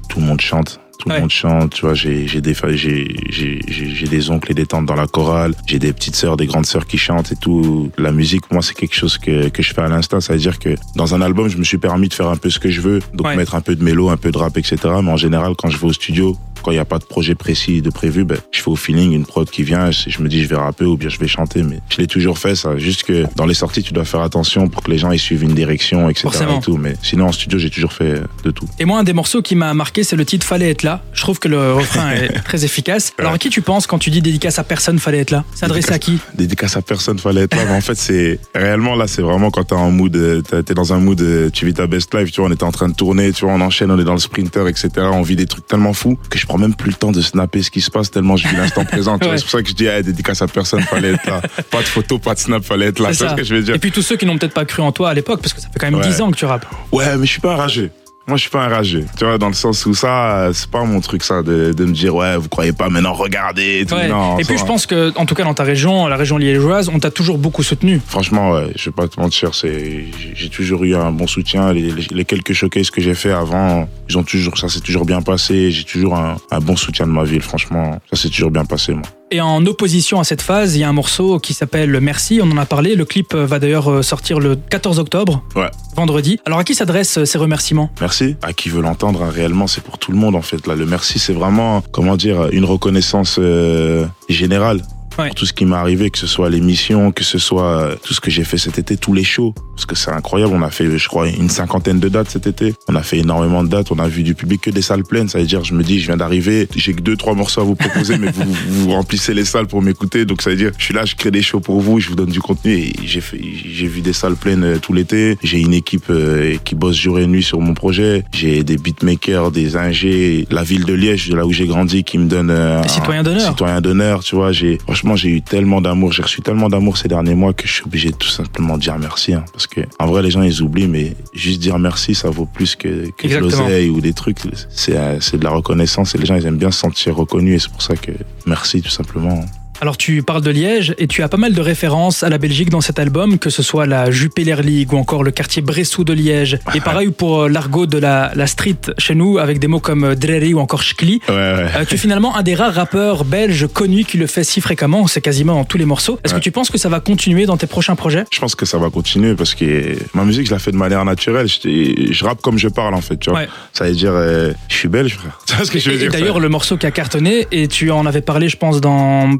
tout 0.10 0.20
le 0.20 0.26
monde 0.26 0.42
chante. 0.42 0.80
Tout 1.00 1.10
Ouais. 1.10 1.16
le 1.16 1.22
monde 1.22 1.30
chante, 1.32 1.74
tu 1.74 1.82
vois. 1.82 1.94
J'ai 1.96 2.28
j'ai 2.28 2.40
des, 2.42 2.54
j'ai 2.74 3.16
j'ai- 3.30 3.60
j'ai- 3.68 3.90
j'ai 3.90 4.08
des 4.08 4.30
oncles 4.30 4.52
et 4.52 4.54
des 4.54 4.66
tantes 4.66 4.86
dans 4.86 4.96
la 4.96 5.08
chorale. 5.08 5.54
J'ai 5.66 5.80
des 5.80 5.92
petites 5.92 6.16
sœurs, 6.16 6.38
des 6.38 6.46
grandes 6.46 6.66
sœurs 6.66 6.86
qui 6.86 6.98
chantent 6.98 7.32
et 7.32 7.36
tout. 7.36 7.92
La 7.98 8.12
musique, 8.12 8.44
moi, 8.52 8.62
c'est 8.62 8.74
quelque 8.76 8.96
chose 8.96 9.18
que, 9.18 9.50
que 9.50 9.62
je 9.64 9.74
fais 9.74 9.82
à 9.82 9.88
l'instant. 9.90 10.22
Ça 10.22 10.34
veut 10.34 10.40
dire 10.40 10.60
que 10.60 10.76
dans 10.96 11.14
un 11.16 11.22
album, 11.22 11.50
je 11.50 11.58
me 11.58 11.64
suis 11.64 11.78
permis 11.78 12.08
de 12.10 12.14
faire 12.14 12.28
un 12.30 12.38
peu 12.38 12.50
ce 12.50 12.60
que 12.60 12.70
je 12.70 12.82
veux. 12.82 13.00
Donc 13.14 13.28
Ouais. 13.28 13.36
mettre 13.36 13.56
un 13.56 13.62
peu 13.62 13.76
de 13.76 13.84
mélo, 13.84 14.10
un 14.10 14.18
peu 14.18 14.32
de 14.32 14.38
rap, 14.38 14.58
etc. 14.58 14.78
Mais 15.04 15.12
en 15.12 15.18
général, 15.18 15.54
quand 15.58 15.70
je 15.70 15.78
vais 15.78 15.88
au 15.88 15.94
studio, 15.94 16.38
quand 16.62 16.72
il 16.72 16.76
n'y 16.76 16.80
a 16.80 16.86
pas 16.86 17.00
de 17.00 17.04
projet 17.04 17.36
précis 17.36 17.82
de 17.82 17.90
prévu, 17.90 18.24
ben, 18.24 18.38
je 18.54 18.62
fais 18.62 18.70
au 18.70 18.78
feeling 18.78 19.12
une 19.12 19.26
prod 19.26 19.50
qui 19.50 19.64
vient, 19.64 19.92
je, 19.92 20.10
je 20.10 20.22
me 20.22 20.30
dis 20.30 20.42
je 20.44 20.48
vais 20.48 20.56
rapper 20.56 20.86
ou 20.86 20.96
bien 20.96 21.10
je 21.10 21.20
vais 21.20 21.28
chanter, 21.28 21.62
mais 21.62 21.80
je 21.90 21.98
l'ai 21.98 22.08
toujours 22.08 22.38
fait 22.38 22.56
ça. 22.56 22.78
Juste 22.78 23.04
que 23.04 23.26
dans 23.36 23.46
les 23.46 23.54
sorties, 23.54 23.84
tu 23.84 23.92
dois 23.92 24.06
faire 24.06 24.22
attention 24.22 24.70
pour 24.70 24.82
que 24.82 24.90
les 24.90 24.98
gens 24.98 25.12
ils 25.12 25.20
suivent 25.20 25.44
une 25.44 25.56
direction, 25.56 26.10
etc. 26.10 26.30
Et 26.58 26.62
tout. 26.62 26.78
Mais 26.78 26.96
sinon 27.02 27.26
en 27.28 27.32
studio, 27.34 27.60
j'ai 27.60 27.70
toujours 27.70 27.92
fait 27.92 28.22
de 28.46 28.52
tout. 28.52 28.66
Et 28.80 28.86
moi, 28.86 29.00
un 29.00 29.04
des 29.04 29.12
morceaux 29.12 29.42
qui 29.42 29.56
m'a 29.58 29.74
marqué, 29.74 30.04
c'est 30.06 30.16
le 30.16 30.24
titre 30.26 30.46
Fallait 30.46 30.70
être 30.70 30.83
là. 30.84 31.02
Je 31.14 31.22
trouve 31.22 31.40
que 31.40 31.48
le 31.48 31.74
refrain 31.74 32.12
est 32.16 32.30
très 32.44 32.66
efficace. 32.66 33.14
Alors, 33.18 33.34
à 33.34 33.38
qui 33.38 33.50
tu 33.50 33.62
penses 33.62 33.88
quand 33.88 34.00
tu 34.00 34.10
dis 34.10 34.22
dédicace 34.22 34.60
à 34.60 34.64
personne, 34.64 35.00
fallait 35.00 35.20
être 35.20 35.32
là? 35.32 35.44
S'adresser 35.56 35.94
à 35.94 36.00
qui? 36.00 36.20
Dédicace 36.36 36.78
à 36.78 36.82
personne, 36.82 37.18
fallait 37.20 37.42
être 37.44 37.56
là. 37.56 37.64
Mais 37.66 37.76
en 37.76 37.82
fait, 37.82 37.96
c'est 37.96 38.40
réellement 38.54 38.96
là, 38.96 39.08
c'est 39.08 39.22
vraiment 39.22 39.52
quand 39.52 39.64
t'es 39.64 39.76
en 39.76 39.92
mood, 39.92 40.16
euh, 40.16 40.42
t'es 40.42 40.74
dans 40.74 40.94
un 40.94 41.00
mood, 41.00 41.20
euh, 41.22 41.50
tu 41.50 41.66
vis 41.66 41.74
ta 41.74 41.88
best 41.88 42.14
life. 42.14 42.32
Tu 42.32 42.42
vois, 42.42 42.50
on 42.50 42.54
était 42.54 42.64
en 42.64 42.72
train 42.72 42.90
de 42.90 42.96
tourner, 42.96 43.32
tu 43.32 43.46
vois, 43.46 43.54
on 43.54 43.62
enchaîne, 43.62 43.92
on 43.92 44.00
est 44.00 44.04
dans 44.04 44.14
le 44.14 44.20
sprinter, 44.20 44.68
etc. 44.68 44.90
On 45.12 45.22
vit 45.22 45.36
des 45.36 45.46
trucs 45.46 45.68
tellement 45.68 45.94
fous 45.94 46.18
que 46.30 46.38
je 46.38 46.46
prends 46.46 46.58
même 46.58 46.76
plus 46.76 46.92
le 46.92 46.96
temps 46.98 47.12
de 47.12 47.22
snapper 47.22 47.64
ce 47.64 47.72
qui 47.72 47.82
se 47.82 47.92
passe 47.92 48.12
tellement 48.12 48.38
je 48.38 48.48
vis 48.48 48.56
l'instant 48.56 48.86
présent. 48.86 49.18
Ouais. 49.24 49.38
C'est 49.38 49.44
pour 49.44 49.52
ça 49.52 49.62
que 49.64 49.70
je 49.70 49.74
dis, 49.74 49.86
eh, 49.86 50.04
dédicace 50.04 50.42
à 50.42 50.48
personne, 50.48 50.82
fallait 50.82 51.14
être 51.14 51.26
là. 51.26 51.42
Pas 51.72 51.80
de 51.80 51.88
photo, 51.88 52.20
pas 52.20 52.34
de 52.34 52.40
snap, 52.40 52.64
fallait 52.64 52.88
être 52.88 53.00
là. 53.00 53.14
C'est 53.14 53.30
ce 53.30 53.36
que 53.36 53.44
je 53.44 53.56
veux 53.56 53.62
dire? 53.62 53.76
Et 53.76 53.80
puis 53.80 53.92
tous 53.92 54.02
ceux 54.02 54.18
qui 54.18 54.26
n'ont 54.26 54.38
peut-être 54.38 54.54
pas 54.54 54.66
cru 54.66 54.82
en 54.82 54.92
toi 54.92 55.10
à 55.12 55.14
l'époque, 55.14 55.40
parce 55.42 55.54
que 55.54 55.62
ça 55.62 55.68
fait 55.72 55.80
quand 55.80 55.90
même 55.90 55.96
Ouais. 56.00 56.08
10 56.08 56.22
ans 56.22 56.32
que 56.32 56.36
tu 56.36 56.46
rappes. 56.46 56.66
Ouais, 56.92 57.16
mais 57.18 57.26
je 57.26 57.32
suis 57.32 57.42
pas 57.42 57.54
enragé. 57.54 57.90
Moi, 58.26 58.38
je 58.38 58.42
suis 58.44 58.50
pas 58.50 58.66
enragé. 58.66 59.04
Tu 59.18 59.26
vois, 59.26 59.38
dans 59.38 59.48
le 59.50 59.54
sens 59.54 59.86
où 59.86 59.94
ça, 59.94 60.38
euh, 60.38 60.54
c'est 60.54 60.70
pas 60.70 60.84
mon 60.86 61.02
truc, 61.02 61.24
ça, 61.24 61.44
de, 61.44 61.74
de 61.74 61.86
me 61.86 61.92
dire, 61.92 62.16
ouais, 62.16 62.38
vous 62.38 62.48
croyez 62.48 62.72
pas, 62.72 62.88
maintenant 62.88 63.12
regardez. 63.14 63.80
et 63.82 63.86
tout. 63.86 63.96
Ouais. 63.96 64.08
Non, 64.08 64.40
et 64.40 64.46
puis 64.46 64.58
je 64.58 64.64
pense 64.64 64.86
que, 64.86 65.12
en 65.18 65.26
tout 65.26 65.36
cas 65.36 65.44
dans 65.44 65.54
ta 65.54 65.64
région, 65.64 66.08
la 66.08 66.16
région 66.16 66.38
liégeoise, 66.38 66.88
on 66.88 67.00
t'a 67.00 67.12
toujours 67.12 67.38
beaucoup 67.38 67.64
soutenu. 67.64 68.00
Franchement, 68.08 68.52
ouais, 68.52 68.72
je 68.78 68.86
vais 68.86 68.94
pas 68.96 69.10
te 69.10 69.20
mentir, 69.20 69.54
c'est, 69.54 70.06
j'ai- 70.36 70.50
toujours 70.50 70.84
eu 70.86 70.96
un 70.96 71.12
bon 71.12 71.26
soutien. 71.28 71.74
Les, 71.74 71.82
les- 71.92 72.08
les 72.12 72.26
quelques 72.26 72.54
showcases 72.54 72.92
que 72.92 73.02
j'ai 73.02 73.16
fait 73.16 73.32
avant, 73.32 73.90
ils 74.08 74.18
ont 74.18 74.24
toujours, 74.24 74.58
ça 74.58 74.70
s'est 74.70 74.82
toujours 74.82 75.04
bien 75.06 75.22
passé. 75.22 75.72
J'ai 75.72 75.84
toujours 75.84 76.16
un, 76.16 76.38
un 76.52 76.60
bon 76.60 76.76
soutien 76.78 77.08
de 77.08 77.12
ma 77.12 77.24
ville, 77.24 77.42
franchement. 77.42 78.00
Ça 78.14 78.22
s'est 78.22 78.30
toujours 78.30 78.52
bien 78.52 78.64
passé, 78.66 78.94
moi. 78.94 79.02
Et 79.32 79.42
en 79.42 79.66
opposition 79.66 80.20
à 80.20 80.24
cette 80.24 80.44
phase, 80.44 80.76
il 80.76 80.80
y 80.82 80.84
a 80.84 80.90
un 80.90 80.94
morceau 80.94 81.40
qui 81.40 81.56
s'appelle 81.56 82.00
Merci, 82.00 82.40
on 82.44 82.52
en 82.52 82.58
a 82.58 82.68
parlé. 82.68 82.94
Le 82.96 83.04
clip 83.04 83.34
va 83.34 83.58
d'ailleurs 83.58 83.90
euh, 83.90 84.02
sortir 84.04 84.40
le 84.40 84.56
14 84.56 85.00
octobre, 85.00 85.42
Ouais. 85.56 85.72
vendredi. 85.96 86.38
Alors 86.46 86.60
à 86.60 86.64
qui 86.64 86.76
s'adressent 86.76 87.18
euh, 87.18 87.26
ces 87.26 87.40
remerciements? 87.40 87.90
Merci. 88.00 88.13
À 88.42 88.54
qui 88.54 88.70
veut 88.70 88.82
l'entendre, 88.82 89.24
hein, 89.24 89.30
réellement, 89.30 89.68
c'est 89.68 89.84
pour 89.84 89.98
tout 89.98 90.12
le 90.12 90.18
monde, 90.18 90.36
en 90.36 90.42
fait. 90.42 90.68
Là, 90.68 90.76
le 90.76 90.86
merci, 90.86 91.20
c'est 91.20 91.34
vraiment, 91.34 91.82
comment 91.92 92.16
dire, 92.16 92.50
une 92.52 92.66
reconnaissance 92.66 93.38
euh, 93.40 94.06
générale. 94.30 94.82
Ouais. 95.20 95.28
Pour 95.28 95.36
tout 95.36 95.46
ce 95.46 95.54
qui 95.54 95.66
m'est 95.66 95.76
arrivé, 95.76 96.10
que 96.10 96.18
ce 96.18 96.28
soit 96.28 96.50
l'émission, 96.50 97.12
que 97.12 97.24
ce 97.24 97.38
soit 97.38 97.78
euh, 97.80 97.96
tout 98.04 98.14
ce 98.14 98.22
que 98.22 98.32
j'ai 98.32 98.44
fait 98.44 98.58
cet 98.58 98.80
été, 98.80 98.98
tous 98.98 99.14
les 99.14 99.24
shows. 99.24 99.54
Parce 99.76 99.86
que 99.86 99.96
c'est 99.96 100.12
incroyable, 100.12 100.54
on 100.56 100.62
a 100.62 100.70
fait, 100.70 100.98
je 100.98 101.08
crois, 101.08 101.28
une 101.28 101.50
cinquantaine 101.50 102.00
de 102.00 102.10
dates 102.10 102.30
cet 102.30 102.48
été. 102.48 102.74
On 102.88 102.96
a 102.96 103.04
fait 103.04 103.18
énormément 103.20 103.64
de 103.64 103.70
dates, 103.70 103.92
on 103.92 104.00
a 104.00 104.08
vu 104.08 104.24
du 104.24 104.36
public 104.36 104.62
que 104.62 104.70
des 104.70 104.82
salles 104.82 105.04
pleines. 105.04 105.28
Ça 105.30 105.40
veut 105.40 105.46
dire, 105.46 105.64
je 105.64 105.74
me 105.74 105.84
dis, 105.84 106.00
je 106.00 106.08
viens 106.08 106.18
d'arriver, 106.18 106.68
j'ai 106.76 106.94
que 106.94 107.02
deux, 107.02 107.16
trois 107.18 107.34
morceaux 107.34 107.62
à 107.62 107.64
vous 107.64 107.76
proposer, 107.76 108.18
mais 108.18 108.32
vous, 108.32 108.44
vous 108.70 108.92
remplissez 108.92 109.34
les 109.34 109.46
salles 109.46 109.68
pour 109.68 109.82
m'écouter. 109.82 110.26
Donc 110.26 110.42
ça 110.42 110.50
veut 110.52 110.56
dire, 110.56 110.72
je 110.78 110.84
suis 110.84 110.94
là, 110.94 111.06
je 111.06 111.16
crée 111.16 111.32
des 111.32 111.42
shows 111.42 111.60
pour 111.60 111.80
vous, 111.82 112.00
je 112.00 112.10
vous 112.10 112.16
donne 112.16 112.30
du 112.30 112.40
contenu. 112.42 112.72
Et 112.74 112.94
j'ai 113.04 113.22
fait, 113.22 113.40
j'ai 113.66 113.88
vu 113.88 114.02
des 114.02 114.14
salles 114.14 114.36
pleines 114.36 114.64
euh, 114.64 114.78
tout 114.80 114.94
l'été. 114.94 115.38
J'ai 115.44 115.60
une 115.60 115.74
équipe 115.74 116.06
euh, 116.10 116.56
qui 116.64 116.76
bosse 116.76 116.96
jour 116.98 117.20
et 117.20 117.28
nuit 117.28 117.44
sur 117.44 117.60
mon 117.60 117.74
projet. 117.74 118.24
J'ai 118.34 118.64
des 118.64 118.78
beatmakers, 118.78 119.52
des 119.52 119.76
ingés, 119.76 120.48
la 120.52 120.64
ville 120.64 120.86
de 120.86 120.94
Liège, 120.94 121.30
de 121.30 121.36
là 121.36 121.46
où 121.46 121.52
j'ai 121.52 121.66
grandi, 121.68 122.04
qui 122.04 122.18
me 122.18 122.26
donne 122.28 122.52
un- 122.52 122.88
citoyens 122.88 123.24
d'honneur. 123.24 123.50
Citoyen 123.50 123.82
d'honneur, 123.82 124.24
tu 124.24 124.36
vois. 124.36 124.52
J'ai, 124.52 124.78
franchement, 124.78 125.03
j'ai 125.16 125.30
eu 125.30 125.42
tellement 125.42 125.82
d'amour, 125.82 126.12
j'ai 126.14 126.24
reçu 126.24 126.42
tellement 126.42 126.70
d'amour 126.70 126.98
ces 126.98 127.08
derniers 127.08 127.36
mois 127.36 127.54
que 127.54 127.68
je 127.68 127.74
suis 127.74 127.84
obligé 127.84 128.10
de 128.12 128.16
tout 128.16 128.30
simplement 128.30 128.78
dire 128.78 128.98
merci. 128.98 129.34
hein. 129.34 129.44
parce 129.54 129.68
que, 129.68 129.82
en 130.00 130.08
vrai, 130.08 130.22
les 130.22 130.32
gens, 130.32 130.42
ils 130.42 130.62
oublient, 130.62 130.88
mais 130.88 131.16
juste 131.34 131.60
dire 131.60 131.78
merci, 131.80 132.16
ça 132.16 132.30
vaut 132.30 132.46
plus 132.46 132.76
que, 132.76 133.10
que 133.18 133.28
de 133.28 133.38
l'oseille 133.38 133.90
ou 133.90 134.02
des 134.02 134.14
trucs. 134.14 134.40
C'est, 134.70 134.98
euh, 134.98 135.20
c'est 135.20 135.38
de 135.38 135.44
la 135.44 135.52
reconnaissance 135.52 136.16
et 136.16 136.18
les 136.18 136.26
gens, 136.26 136.36
ils 136.36 136.46
aiment 136.46 136.58
bien 136.58 136.72
se 136.72 136.80
sentir 136.80 137.16
reconnus 137.16 137.56
et 137.56 137.60
c'est 137.60 137.72
pour 137.72 137.82
ça 137.82 137.96
que 137.96 138.12
merci, 138.46 138.82
tout 138.82 138.90
simplement. 138.90 139.44
Alors 139.84 139.98
tu 139.98 140.24
parles 140.24 140.42
de 140.42 140.50
Liège 140.50 140.96
et 140.98 141.08
tu 141.08 141.24
as 141.24 141.28
pas 141.28 141.36
mal 141.36 141.52
de 141.52 141.60
références 141.60 142.24
à 142.24 142.30
la 142.30 142.38
Belgique 142.38 142.70
dans 142.70 142.80
cet 142.80 143.00
album, 143.00 143.38
que 143.38 143.50
ce 143.50 143.62
soit 143.62 143.86
la 143.86 144.12
Jupiler 144.12 144.56
League 144.64 144.94
ou 144.94 144.98
encore 144.98 145.26
le 145.26 145.32
quartier 145.32 145.62
Bressou 145.62 146.06
de 146.06 146.14
Liège. 146.14 146.58
Et 146.74 146.80
pareil 146.80 147.10
pour 147.10 147.42
euh, 147.42 147.50
l'argot 147.50 147.86
de 147.86 147.98
la, 147.98 148.32
la 148.34 148.48
street 148.48 148.78
chez 148.98 149.14
nous, 149.14 149.40
avec 149.40 149.60
des 149.60 149.68
mots 149.68 149.82
comme 149.82 150.06
euh, 150.06 150.16
Dreri 150.16 150.54
ou 150.54 150.60
encore 150.62 150.84
Schkli. 150.84 151.20
Ouais, 151.28 151.34
ouais. 151.36 151.66
Euh, 151.76 151.84
tu 151.86 151.96
es 151.96 151.98
finalement 151.98 152.34
un 152.38 152.44
des 152.44 152.56
rares 152.56 152.74
rappeurs 152.74 153.26
belges 153.26 153.68
connus 153.68 154.06
qui 154.06 154.16
le 154.18 154.26
fait 154.26 154.46
si 154.46 154.62
fréquemment, 154.62 155.06
c'est 155.08 155.20
quasiment 155.20 155.56
dans 155.56 155.66
tous 155.66 155.78
les 155.78 155.84
morceaux. 155.84 156.18
Est-ce 156.24 156.34
Ouais. 156.34 156.40
que 156.40 156.44
tu 156.46 156.52
penses 156.52 156.70
que 156.70 156.78
ça 156.78 156.88
va 156.88 157.02
continuer 157.02 157.46
dans 157.46 157.58
tes 157.58 157.68
prochains 157.68 157.96
projets? 157.98 158.24
Je 158.32 158.40
pense 158.40 158.56
que 158.56 158.66
ça 158.66 158.78
va 158.78 158.90
continuer 158.90 159.36
parce 159.36 159.54
que 159.54 159.98
ma 160.14 160.24
musique, 160.24 160.46
je 160.48 160.52
la 160.54 160.60
fais 160.60 160.72
de 160.72 160.78
manière 160.78 161.04
naturelle. 161.04 161.50
Je, 161.50 162.08
je 162.10 162.24
rappe 162.24 162.42
comme 162.42 162.58
je 162.58 162.70
parle, 162.70 162.94
en 162.96 163.02
fait, 163.02 163.18
tu 163.18 163.32
vois. 163.32 163.40
Ouais. 163.40 163.48
Ça 163.74 163.84
veut 163.84 163.92
dire, 163.92 164.14
euh, 164.14 164.54
je 164.70 164.76
suis 164.78 164.88
belge, 164.88 165.16
frère. 165.18 165.42
Ce 165.66 165.70
que 165.70 165.78
je 165.78 165.90
veux 165.90 165.96
Et, 165.98 166.00
dire? 166.00 166.12
d'ailleurs, 166.12 166.40
le 166.40 166.48
morceau 166.48 166.78
qui 166.78 166.86
a 166.86 166.92
cartonné, 166.92 167.48
et 167.52 167.68
tu 167.68 167.92
en 167.92 168.06
avais 168.06 168.22
parlé, 168.22 168.48
je 168.48 168.56
pense, 168.56 168.80
dans 168.80 169.36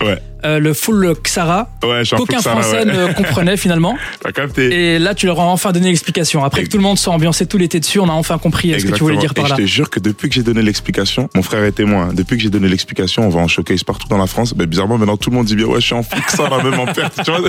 Ouais. 0.00 0.18
Euh, 0.44 0.58
le 0.58 0.72
full 0.72 1.14
Xara, 1.22 1.68
Ouais, 1.82 2.02
qu'aucun 2.16 2.40
Français 2.40 2.84
ouais. 2.84 2.84
ne 2.84 3.12
comprenait 3.14 3.56
finalement. 3.56 3.96
T'as 4.20 4.32
capté? 4.32 4.94
Et 4.94 4.98
là, 4.98 5.14
tu 5.14 5.26
leur 5.26 5.40
as 5.40 5.44
enfin 5.46 5.72
donné 5.72 5.88
l'explication. 5.88 6.44
Après 6.44 6.64
que 6.64 6.68
tout 6.68 6.76
le 6.76 6.82
monde 6.82 6.98
soit 6.98 7.12
ambiancé 7.12 7.46
tout 7.46 7.58
l'été 7.58 7.80
dessus, 7.80 7.98
on 8.00 8.08
a 8.08 8.12
enfin 8.12 8.38
compris 8.38 8.72
euh, 8.72 8.78
ce 8.78 8.86
que 8.86 8.92
tu 8.92 9.02
voulais 9.02 9.16
dire 9.16 9.34
par 9.34 9.46
et 9.46 9.48
là. 9.48 9.56
je 9.58 9.62
te 9.62 9.66
jure 9.66 9.90
que 9.90 10.00
depuis 10.00 10.28
que 10.28 10.34
j'ai 10.34 10.42
donné 10.42 10.62
l'explication, 10.62 11.28
mon 11.34 11.42
frère 11.42 11.64
est 11.64 11.72
témoin. 11.72 12.10
Depuis 12.12 12.36
que 12.36 12.42
j'ai 12.42 12.50
donné 12.50 12.68
l'explication, 12.68 13.26
on 13.26 13.30
va 13.30 13.40
en 13.40 13.48
showcase 13.48 13.84
partout 13.84 14.08
dans 14.08 14.18
la 14.18 14.26
France. 14.26 14.54
Ben, 14.54 14.66
bizarrement, 14.66 14.98
maintenant 14.98 15.16
tout 15.16 15.30
le 15.30 15.36
monde 15.36 15.46
dit 15.46 15.56
bien, 15.56 15.66
ouais, 15.66 15.80
je 15.80 15.86
suis 15.86 15.94
en 15.94 16.02
là, 16.02 16.62
même 16.62 16.78
en 16.78 16.86
perte. 16.86 17.20
Tu 17.24 17.30
vois 17.30 17.40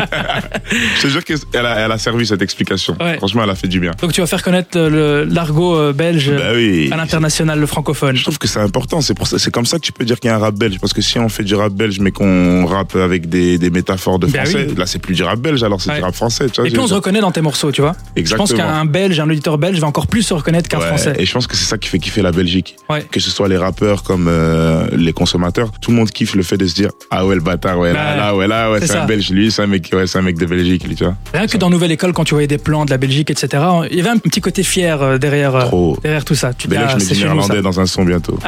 je 0.97 1.01
te 1.01 1.07
jure 1.07 1.23
qu'elle 1.23 1.65
a, 1.65 1.79
elle 1.79 1.91
a 1.91 1.97
servi 1.97 2.25
cette 2.25 2.41
explication. 2.41 2.95
Ouais. 2.99 3.17
Franchement, 3.17 3.43
elle 3.43 3.49
a 3.49 3.55
fait 3.55 3.67
du 3.67 3.79
bien. 3.79 3.91
Donc 4.01 4.13
tu 4.13 4.21
vas 4.21 4.27
faire 4.27 4.43
connaître 4.43 4.77
l'argot 4.79 5.75
euh, 5.75 5.93
belge 5.93 6.31
Bah 6.35 6.51
oui. 6.53 6.89
à 6.91 6.97
l'international, 6.97 7.59
le 7.59 7.65
francophone. 7.65 8.15
Je 8.15 8.23
trouve 8.23 8.37
que 8.37 8.47
c'est 8.47 8.59
important. 8.59 8.99
C'est 9.01 9.51
comme 9.51 9.65
ça 9.65 9.77
que 9.77 9.83
tu 9.83 9.91
peux 9.91 10.05
dire 10.05 10.19
qu'il 10.19 10.29
y 10.29 10.33
a 10.33 10.35
un 10.35 10.39
rap 10.39 10.55
belge. 10.55 10.79
Parce 10.79 10.93
que 10.93 11.01
si 11.01 11.19
on 11.19 11.29
fait 11.29 11.43
du 11.43 11.55
rap 11.55 11.73
belge, 11.73 11.99
mais 11.99 12.11
qu'on 12.11 12.65
rappe 12.79 12.95
avec 12.95 13.29
des, 13.29 13.57
des 13.57 13.69
métaphores 13.69 14.19
de 14.19 14.27
Ben 14.27 14.43
français, 14.45 14.67
oui. 14.69 14.75
là, 14.77 14.85
c'est 14.85 14.99
plus 14.99 15.15
du 15.15 15.23
rap 15.23 15.39
belge, 15.39 15.63
alors 15.63 15.81
c'est 15.81 15.89
Ouais. 15.91 15.97
du 15.97 16.03
rap 16.03 16.15
français. 16.15 16.47
Tu 16.49 16.55
vois, 16.61 16.65
Et 16.65 16.69
je 16.69 16.75
puis 16.75 16.83
on 16.83 16.87
se 16.87 16.93
reconnaît 16.93 17.19
dans 17.21 17.31
tes 17.31 17.41
morceaux, 17.41 17.71
tu 17.71 17.81
vois. 17.81 17.95
Je 18.15 18.21
Exactement. 18.21 18.47
pense 18.47 18.57
qu'un 18.57 18.85
belge, 18.85 19.19
un 19.19 19.29
auditeur 19.29 19.57
belge 19.57 19.79
va 19.79 19.87
encore 19.87 20.07
plus 20.07 20.23
se 20.23 20.33
reconnaître 20.33 20.69
qu'un 20.69 20.79
Ouais, 20.79 20.87
français. 20.87 21.13
Et 21.19 21.25
je 21.25 21.33
pense 21.33 21.47
que 21.47 21.55
c'est 21.55 21.65
ça 21.65 21.77
qui 21.77 21.89
fait 21.89 21.99
kiffer 21.99 22.21
la 22.21 22.31
Belgique. 22.31 22.75
Ouais. 22.89 23.03
Que 23.11 23.19
ce 23.19 23.29
soit 23.29 23.47
les 23.47 23.57
rappeurs 23.57 24.03
comme 24.03 24.27
euh, 24.29 24.87
les 24.95 25.13
consommateurs, 25.13 25.71
tout 25.81 25.91
le 25.91 25.97
monde 25.97 26.09
kiffe 26.11 26.35
le 26.35 26.43
fait 26.43 26.57
de 26.57 26.65
se 26.67 26.73
dire 26.75 26.89
ah 27.11 27.25
ouais 27.25 27.35
le 27.35 27.41
bâtard 27.41 27.77
ouais 27.79 27.91
là 27.93 28.15
là 28.15 28.35
ouais 28.35 28.47
là 28.47 28.71
ouais 28.71 28.79
c'est 28.85 28.95
un 28.95 29.05
Belge 29.05 29.29
lui 29.31 29.51
c'est 29.51 29.61
un 29.63 29.67
mec 29.67 29.89
ouais 29.93 30.07
c'est 30.07 30.17
un 30.19 30.21
mec 30.21 30.37
de 30.37 30.45
Belgique 30.45 30.87
lui 30.87 30.95
tu 30.95 31.03
vois. 31.03 31.15
Rien 31.33 31.47
que 31.47 31.57
dans 31.57 31.69
Nouvelle 31.69 31.91
École, 31.91 32.13
quand 32.13 32.23
tu 32.23 32.33
voyais 32.33 32.47
des 32.47 32.57
plans 32.57 32.85
de 32.85 32.89
la 32.91 32.97
Belgique, 32.97 33.29
etc., 33.29 33.63
il 33.91 33.97
y 33.97 33.99
avait 34.01 34.09
un 34.09 34.17
petit 34.17 34.41
côté 34.41 34.63
fier 34.63 35.01
euh, 35.01 35.17
derrière, 35.17 35.55
euh, 35.55 35.61
Trop. 35.65 35.97
derrière 36.01 36.23
tout 36.25 36.35
ça. 36.35 36.53
Tu 36.53 36.67
dis, 36.67 36.75
Ben 36.75 36.85
ah, 36.87 36.95
je 36.97 37.03
c'est 37.03 37.15
néerlandais 37.17 37.61
dans 37.61 37.79
un 37.79 37.85
son 37.85 38.03
bientôt. 38.05 38.37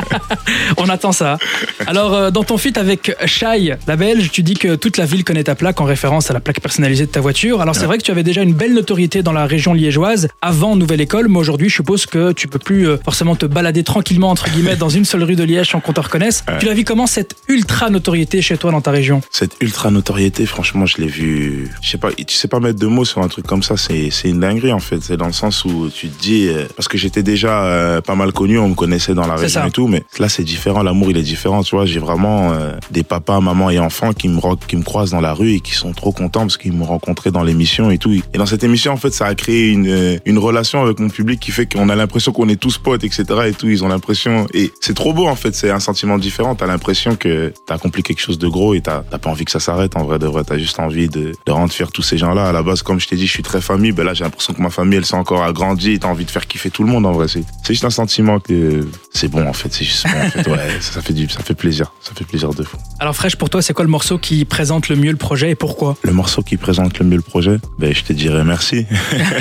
On 0.76 0.88
attend 0.88 1.12
ça. 1.12 1.38
Alors, 1.86 2.32
dans 2.32 2.44
ton 2.44 2.58
feat 2.58 2.78
avec 2.78 3.14
Shai, 3.26 3.74
la 3.86 3.96
belge, 3.96 4.30
tu 4.30 4.42
dis 4.42 4.54
que 4.54 4.74
toute 4.74 4.96
la 4.96 5.04
ville 5.04 5.24
connaît 5.24 5.44
ta 5.44 5.54
plaque 5.54 5.80
en 5.80 5.84
référence 5.84 6.30
à 6.30 6.34
la 6.34 6.40
plaque 6.40 6.60
personnalisée 6.60 7.06
de 7.06 7.10
ta 7.10 7.20
voiture. 7.20 7.60
Alors 7.60 7.74
c'est 7.74 7.86
vrai 7.86 7.98
que 7.98 8.02
tu 8.02 8.10
avais 8.10 8.22
déjà 8.22 8.42
une 8.42 8.54
belle 8.54 8.74
notoriété 8.74 9.22
dans 9.22 9.32
la 9.32 9.46
région 9.46 9.74
liégeoise 9.74 10.28
avant 10.42 10.76
Nouvelle 10.76 11.00
École, 11.00 11.28
mais 11.28 11.38
aujourd'hui 11.38 11.68
je 11.68 11.74
suppose 11.74 12.06
que 12.06 12.32
tu 12.32 12.48
peux 12.48 12.58
plus 12.58 12.88
euh, 12.88 12.96
forcément 13.04 13.36
te 13.36 13.46
balader 13.46 13.84
tranquillement 13.84 14.30
entre 14.30 14.50
guillemets 14.50 14.76
dans 14.76 14.88
une 14.88 15.04
seule 15.04 15.22
rue 15.22 15.36
de 15.36 15.44
Liège 15.44 15.70
sans 15.70 15.80
qu'on 15.80 15.92
te 15.92 16.00
reconnaisse. 16.00 16.44
Tu 16.58 16.66
l'as 16.66 16.74
vu 16.74 16.84
comment 16.84 17.06
cette 17.06 17.36
ultra 17.48 17.90
notoriété 17.90 18.42
chez 18.42 18.56
toi 18.56 18.70
dans 18.70 18.80
ta 18.80 18.90
région? 18.90 19.20
Cette 19.30 19.56
ultra 19.60 19.90
notoriété, 19.90 20.46
franchement, 20.46 20.86
je 20.86 20.98
l'ai 20.98 21.06
vu. 21.06 21.70
Je 21.82 21.90
sais 21.90 21.98
pas, 21.98 22.12
tu 22.12 22.34
sais 22.34 22.48
pas 22.48 22.60
mettre 22.60 22.78
de 22.78 22.86
mots 22.86 23.04
sur 23.04 23.22
un 23.22 23.28
truc 23.28 23.46
comme 23.46 23.62
ça, 23.62 23.76
c'est 23.76 24.10
une 24.24 24.40
dinguerie 24.40 24.72
en 24.72 24.80
fait. 24.80 25.00
C'est 25.02 25.16
dans 25.16 25.26
le 25.26 25.32
sens 25.32 25.64
où 25.64 25.90
tu 25.90 26.08
te 26.08 26.22
dis, 26.22 26.48
euh, 26.48 26.66
parce 26.76 26.88
que 26.88 26.98
j'étais 26.98 27.22
déjà 27.22 27.64
euh, 27.64 28.00
pas 28.00 28.14
mal 28.14 28.32
connu, 28.32 28.58
on 28.58 28.68
me 28.68 28.74
connaissait 28.74 29.14
dans 29.14 29.26
la 29.26 29.34
région 29.34 29.62
ça. 29.62 29.66
et 29.66 29.70
tout, 29.70 29.88
mais 29.88 30.04
là 30.18 30.28
c'est 30.28 30.44
différent, 30.44 30.82
l'amour 30.82 31.10
il 31.10 31.16
est 31.16 31.22
différent, 31.22 31.62
tu 31.62 31.74
vois. 31.74 31.86
J'ai 31.86 32.00
vraiment 32.00 32.52
euh, 32.52 32.72
des 32.90 33.02
papas, 33.10 33.40
mamans 33.40 33.70
et 33.70 33.80
enfants 33.80 34.12
qui 34.12 34.28
me 34.28 34.40
qui 34.66 34.76
me 34.76 34.82
croisent 34.82 35.10
dans 35.10 35.20
la 35.20 35.34
rue 35.34 35.54
et 35.54 35.60
qui 35.60 35.74
sont 35.74 35.92
trop 35.92 36.12
contents 36.12 36.42
parce 36.42 36.56
qu'ils 36.56 36.72
m'ont 36.72 36.84
rencontré 36.86 37.32
dans 37.32 37.42
l'émission 37.42 37.90
et 37.90 37.98
tout. 37.98 38.12
Et 38.12 38.38
dans 38.38 38.46
cette 38.46 38.62
émission, 38.62 38.92
en 38.92 38.96
fait, 38.96 39.10
ça 39.10 39.26
a 39.26 39.34
créé 39.34 39.68
une 39.68 39.88
euh, 39.88 40.18
une 40.24 40.38
relation 40.38 40.80
avec 40.80 41.00
mon 41.00 41.08
public 41.08 41.40
qui 41.40 41.50
fait 41.50 41.66
qu'on 41.66 41.88
a 41.88 41.96
l'impression 41.96 42.32
qu'on 42.32 42.48
est 42.48 42.60
tous 42.60 42.78
potes, 42.78 43.02
etc. 43.02 43.24
Et 43.48 43.52
tout, 43.52 43.68
ils 43.68 43.82
ont 43.84 43.88
l'impression 43.88 44.46
et 44.54 44.72
c'est 44.80 44.94
trop 44.94 45.12
beau 45.12 45.26
en 45.26 45.34
fait. 45.34 45.54
C'est 45.54 45.70
un 45.70 45.80
sentiment 45.80 46.18
différent. 46.18 46.54
T'as 46.54 46.66
l'impression 46.66 47.16
que 47.16 47.52
t'as 47.66 47.74
accompli 47.74 48.04
quelque 48.04 48.20
chose 48.20 48.38
de 48.38 48.46
gros 48.46 48.74
et 48.74 48.80
t'as 48.80 49.02
pas 49.02 49.28
envie 49.28 49.44
que 49.44 49.50
ça 49.50 49.60
s'arrête. 49.60 49.96
En 49.96 50.04
vrai, 50.04 50.20
de 50.20 50.26
vrai, 50.26 50.44
t'as 50.44 50.58
juste 50.58 50.78
envie 50.78 51.08
de 51.08 51.32
de 51.46 51.52
rendre 51.52 51.72
fier 51.72 51.90
tous 51.90 52.02
ces 52.02 52.16
gens-là. 52.16 52.48
À 52.50 52.52
la 52.52 52.62
base, 52.62 52.82
comme 52.82 53.00
je 53.00 53.08
t'ai 53.08 53.16
dit, 53.16 53.26
je 53.26 53.32
suis 53.32 53.42
très 53.42 53.60
famille. 53.60 53.90
Ben 53.90 54.04
là, 54.04 54.14
j'ai 54.14 54.22
l'impression 54.22 54.54
que 54.54 54.62
ma 54.62 54.70
famille, 54.70 54.98
elle 54.98 55.06
s'est 55.06 55.16
encore 55.16 55.42
agrandie. 55.42 55.98
T'as 55.98 56.08
envie 56.08 56.24
de 56.24 56.30
faire 56.30 56.46
kiffer 56.46 56.70
tout 56.70 56.84
le 56.84 56.90
monde. 56.90 57.06
En 57.06 57.12
vrai, 57.12 57.26
c'est 57.26 57.44
c'est 57.64 57.74
juste 57.74 57.84
un 57.84 57.90
sentiment 57.90 58.38
que 58.38 58.86
c'est 59.12 59.28
bon 59.28 59.48
en 59.48 59.52
fait. 59.52 59.72
C'est 59.72 59.84
juste 59.84 60.06
bon 60.06 60.26
en 60.26 60.30
fait. 60.30 60.40
Ouais, 60.50 60.80
ça, 60.80 60.94
ça 60.94 61.02
fait 61.02 61.12
du 61.12 61.28
ça 61.28 61.42
fait 61.42 61.54
plaisir. 61.54 61.92
Ça 62.00 62.12
fait 62.14 62.24
plaisir 62.24 62.52
de 62.54 62.62
fou. 62.62 62.76
Alors 63.00 63.16
Fresh, 63.16 63.36
pour 63.36 63.48
toi, 63.48 63.62
c'est 63.62 63.72
quoi 63.72 63.86
le 63.86 63.90
morceau 63.90 64.18
qui 64.18 64.44
présente 64.44 64.90
le 64.90 64.96
mieux 64.96 65.10
le 65.10 65.16
projet 65.16 65.48
et 65.48 65.54
pourquoi? 65.54 65.96
Le 66.02 66.12
morceau 66.12 66.42
qui 66.42 66.58
présente 66.58 66.98
le 66.98 67.06
mieux 67.06 67.16
le 67.16 67.22
projet, 67.22 67.56
ben 67.78 67.94
je 67.94 68.04
te 68.04 68.12
dirais 68.12 68.44
merci. 68.44 68.86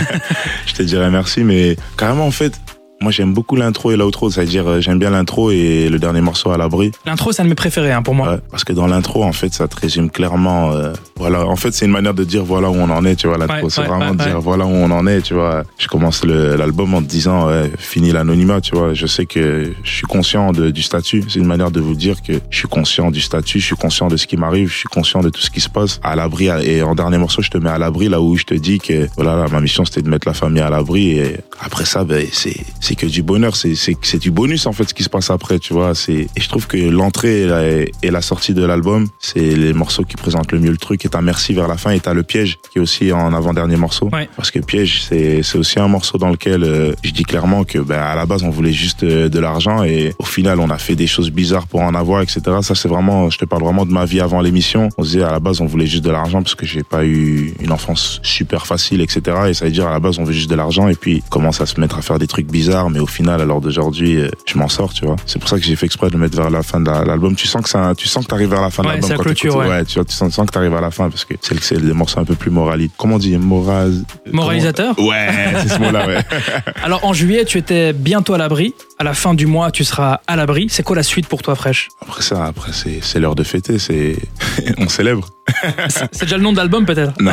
je 0.66 0.74
te 0.74 0.82
dirais 0.82 1.12
merci, 1.12 1.44
mais 1.44 1.75
carrément 1.98 2.25
en 2.25 2.32
fait, 2.32 2.54
moi 3.01 3.12
j'aime 3.12 3.34
beaucoup 3.34 3.56
l'intro 3.56 3.91
et 3.91 3.98
l'outro, 3.98 4.29
c'est-à-dire 4.29 4.68
euh, 4.68 4.82
j'aime 4.82 5.00
bien 5.00 5.10
l'intro 5.10 5.51
et 5.51 5.88
le 5.89 6.00
dernier 6.00 6.22
morceau 6.22 6.51
à 6.51 6.58
l'abri. 6.58 6.91
L'intro, 7.06 7.32
c'est 7.32 7.41
un 7.41 7.46
de 7.46 7.50
mes 7.50 7.56
préférés 7.56 7.91
hein, 7.91 8.01
pour 8.01 8.13
moi. 8.15 8.34
Ouais, 8.34 8.39
parce 8.51 8.63
que 8.63 8.74
dans 8.74 8.88
l'intro, 8.88 9.24
en 9.24 9.32
fait, 9.32 9.53
ça 9.53 9.68
te 9.68 9.75
résume 9.79 10.10
clairement. 10.10 10.72
euh, 10.74 10.94
voilà, 11.18 11.46
en 11.46 11.56
fait, 11.56 11.72
c'est 11.74 11.86
une 11.86 11.91
manière 11.91 12.13
de 12.13 12.24
dire 12.24 12.44
voilà 12.44 12.70
où 12.70 12.75
on 12.75 12.89
en 12.89 13.06
est, 13.06 13.15
tu 13.15 13.27
vois. 13.27 13.38
L'intro, 13.38 13.56
Ouais, 13.63 13.70
c'est 13.70 13.82
ouais, 13.82 13.88
vraiment 13.88 14.13
de 14.13 14.24
dire 14.24 14.39
voilà 14.39 14.65
où 14.65 14.70
on 14.70 14.91
en 14.91 15.06
est, 15.08 15.22
tu 15.22 15.34
vois. 15.34 15.63
Je 15.77 15.88
commence 15.88 16.24
l'album 16.25 16.94
en 16.94 17.01
te 17.01 17.08
disant 17.08 17.48
ouais, 17.48 17.72
fini 17.77 18.12
l'anonymat, 18.12 18.62
tu 18.62 18.75
vois. 18.75 18.94
Je 18.94 19.06
sais 19.08 19.25
que 19.25 19.72
je 19.84 19.89
suis 19.91 20.08
conscient 20.08 20.51
de, 20.51 20.70
du 20.70 20.82
statut. 20.82 21.24
C'est 21.27 21.39
une 21.39 21.46
manière 21.48 21.72
de 21.72 21.79
vous 21.79 21.96
dire 21.96 22.22
que 22.22 22.34
je 22.50 22.58
suis 22.58 22.68
conscient 22.68 23.12
du 23.12 23.22
statut, 23.22 23.60
je 23.60 23.65
suis 23.65 23.75
conscient 23.75 24.08
de 24.08 24.18
ce 24.18 24.27
qui 24.27 24.38
m'arrive, 24.38 24.70
je 24.70 24.77
suis 24.77 24.89
conscient 24.89 25.22
de 25.22 25.29
tout 25.29 25.41
ce 25.41 25.50
qui 25.50 25.62
se 25.62 25.70
passe. 25.70 26.00
À 26.03 26.15
l'abri 26.15 26.48
et 26.63 26.82
en 26.84 26.96
dernier 26.96 27.18
morceau, 27.18 27.41
je 27.41 27.50
te 27.50 27.58
mets 27.58 27.70
à 27.70 27.77
l'abri 27.77 28.10
là 28.10 28.22
où 28.22 28.36
je 28.38 28.44
te 28.44 28.53
dis 28.53 28.79
que 28.79 29.08
voilà, 29.15 29.36
là, 29.36 29.46
ma 29.51 29.62
mission 29.62 29.84
c'était 29.86 30.01
de 30.01 30.10
mettre 30.10 30.27
la 30.27 30.34
famille 30.34 30.62
à 30.62 30.70
l'abri 30.70 31.18
et 31.18 31.38
après 31.62 31.86
ça, 31.86 32.03
ben 32.03 32.25
c'est 32.32 32.56
c'est 32.89 32.96
que 32.96 33.05
du 33.05 33.22
bonheur, 33.22 33.55
c'est 33.55 33.75
c'est 33.75 33.96
c'est 34.01 34.17
du 34.17 34.31
bonus 34.31 34.65
en 34.65 34.74
fait 34.74 34.89
ce 34.89 34.96
qui 34.96 35.03
se 35.03 35.10
passe 35.10 35.29
après, 35.29 35.60
tu 35.60 35.74
vois. 35.74 35.93
Et 36.08 36.27
je 36.36 36.50
trouve 36.50 36.65
que 36.65 36.75
l'entrée 36.75 37.41
et 37.41 37.46
la, 37.46 37.62
et 38.01 38.10
la 38.10 38.22
sortie 38.22 38.55
de 38.55 38.65
l'album, 38.65 39.08
c'est 39.19 39.55
les 39.55 39.74
morceaux 39.74 40.03
qui 40.03 40.15
présentent 40.15 40.51
le 40.51 40.60
mieux 40.60 40.72
le 40.72 40.77
truc. 40.77 41.05
Et 41.05 41.10
t'as 41.10 41.22
merci 41.22 41.53
vers 41.53 41.67
la 41.67 41.77
fin 41.77 41.91
et 41.91 42.00
t'as 42.00 42.15
le 42.15 42.24
piège 42.24 42.58
qui 42.72 42.79
est 42.79 42.81
aussi 42.81 43.12
en 43.12 43.31
avant 43.31 43.53
dernier 43.53 43.75
morceau. 43.75 44.10
Ouais. 44.12 44.27
Parce 44.36 44.50
que 44.50 44.58
piège, 44.58 45.03
c'est 45.03 45.43
c'est 45.43 45.60
aussi 45.60 45.79
un 45.79 45.88
morceau 45.88 46.17
dans 46.17 46.29
lequel 46.29 46.63
euh, 46.63 46.93
je 47.03 47.12
dis 47.12 47.25
clairement 47.25 47.63
que 47.63 47.77
ben 47.77 48.00
à 48.00 48.15
la 48.15 48.25
base 48.25 48.41
on 48.41 48.50
voulait 48.50 48.74
juste 48.74 49.03
euh, 49.03 49.29
de 49.29 49.39
l'argent 49.39 49.84
et 49.84 50.15
au 50.17 50.25
final 50.25 50.60
on 50.60 50.72
a 50.72 50.79
fait 50.79 50.96
des 50.96 51.08
choses 51.08 51.29
bizarres 51.29 51.67
pour 51.67 51.81
en 51.81 51.93
avoir, 51.93 52.24
etc. 52.24 52.41
Ça 52.63 52.74
c'est 52.74 52.89
vraiment, 52.89 53.29
je 53.29 53.38
te 53.38 53.46
parle 53.46 53.62
vraiment 53.62 53.86
de 53.86 53.91
ma 53.91 54.05
vie 54.05 54.19
avant 54.19 54.41
l'émission. 54.41 54.89
On 54.98 55.03
se 55.03 55.10
disait 55.10 55.24
à 55.24 55.31
la 55.31 55.39
base 55.39 55.62
on 55.62 55.67
voulait 55.67 55.86
juste 55.86 56.05
de 56.05 56.10
l'argent 56.10 56.41
parce 56.41 56.55
que 56.55 56.65
j'ai 56.65 56.81
pas 56.81 57.05
eu 57.05 57.53
une 57.60 57.72
enfance 57.72 58.19
super 58.24 58.65
facile, 58.65 59.01
etc. 59.01 59.22
Et 59.50 59.53
ça 59.53 59.65
veut 59.65 59.72
dire 59.72 59.86
à 59.86 59.91
la 59.91 60.00
base 60.00 60.17
on 60.17 60.24
veut 60.24 60.34
juste 60.34 60.50
de 60.50 60.55
l'argent 60.55 60.88
et 60.88 60.96
puis 60.96 61.22
commence 61.29 61.62
à 61.62 61.67
se 61.67 61.79
mettre 61.79 62.00
à 62.00 62.01
faire 62.01 62.17
des 62.17 62.27
trucs 62.27 62.48
bizarres, 62.48 62.78
mais 62.89 63.00
au 63.00 63.07
final 63.07 63.41
à 63.41 63.45
l'heure 63.45 63.62
d'aujourd'hui 63.62 64.17
euh, 64.17 64.29
je 64.45 64.57
m'en 64.57 64.69
sors, 64.69 64.93
tu 64.93 65.05
vois. 65.05 65.15
C'est 65.25 65.39
pour 65.39 65.50
ça 65.50 65.57
que 65.57 65.63
j'ai 65.65 65.75
fait 65.75 65.88
exprès 65.88 66.07
de 66.07 66.13
le 66.13 66.19
mettre 66.19 66.38
vers 66.38 66.50
la 66.51 66.62
fin 66.63 66.79
de 66.79 66.89
la- 66.89 67.03
l'album. 67.03 67.36
Tu 67.36 67.48
sens 67.48 67.62
que 67.63 67.69
ça, 67.69 67.93
tu 67.98 68.07
sens 68.07 68.24
que 68.25 68.29
t'arrives 68.29 68.50
vers 68.51 68.62
la 68.62 68.69
fin 68.69 68.83
de 68.83 68.88
Ouais, 68.88 68.93
l'album 68.93 69.07
c'est 69.07 69.13
la 69.13 69.17
quand 69.17 69.24
clôture, 69.24 69.53
t'écoutes. 69.55 69.69
ouais. 69.69 69.86
tu 69.86 69.95
vois, 69.95 70.05
tu 70.05 70.13
sens, 70.13 70.29
tu 70.29 70.36
sens 70.36 70.45
que 70.45 70.51
t'arrives 70.51 70.75
à 70.75 70.81
la 70.81 70.91
fin 70.91 71.09
parce 71.09 71.25
que 71.25 71.33
c'est 71.41 71.79
le- 71.79 71.93
morceaux 71.93 72.19
un 72.19 72.25
peu 72.25 72.36
plus 72.36 72.51
moralistes. 72.51 72.93
Comment 72.98 73.15
on 73.15 73.19
dit? 73.19 73.36
Moral 73.38 73.91
Moralisateur? 74.31 74.95
Comment- 74.95 75.09
Ouais, 75.09 75.27
c'est 75.63 75.69
ce 75.69 75.79
mot-là, 75.79 76.07
ouais. 76.07 76.19
Alors 76.83 77.03
en 77.05 77.13
juillet, 77.13 77.45
tu 77.45 77.57
étais 77.57 77.93
bientôt 77.93 78.33
à 78.36 78.38
l'abri. 78.38 78.74
À 79.00 79.03
la 79.03 79.13
fin 79.13 79.33
du 79.33 79.45
mois, 79.48 79.71
tu 79.71 79.83
seras 79.83 80.19
à 80.27 80.36
l'abri. 80.36 80.67
C'est 80.69 80.83
quoi 80.83 80.95
la 80.95 81.03
suite 81.03 81.27
pour 81.27 81.41
toi, 81.41 81.55
Fresh? 81.55 81.88
Après 82.01 82.21
ça, 82.21 82.45
après 82.45 82.71
c'est 82.74 83.00
c'est 83.01 83.19
l'heure 83.19 83.36
de 83.36 83.43
fêter, 83.43 83.79
c'est 83.79 84.17
on 84.77 84.88
célèbre. 84.89 85.27
C'est 86.12 86.22
déjà 86.24 86.38
le 86.38 86.44
nom 86.44 86.51
de 86.51 86.58
l'album 86.58 86.86
peut-être 86.86 87.20
Non, 87.22 87.32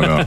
non. 0.00 0.24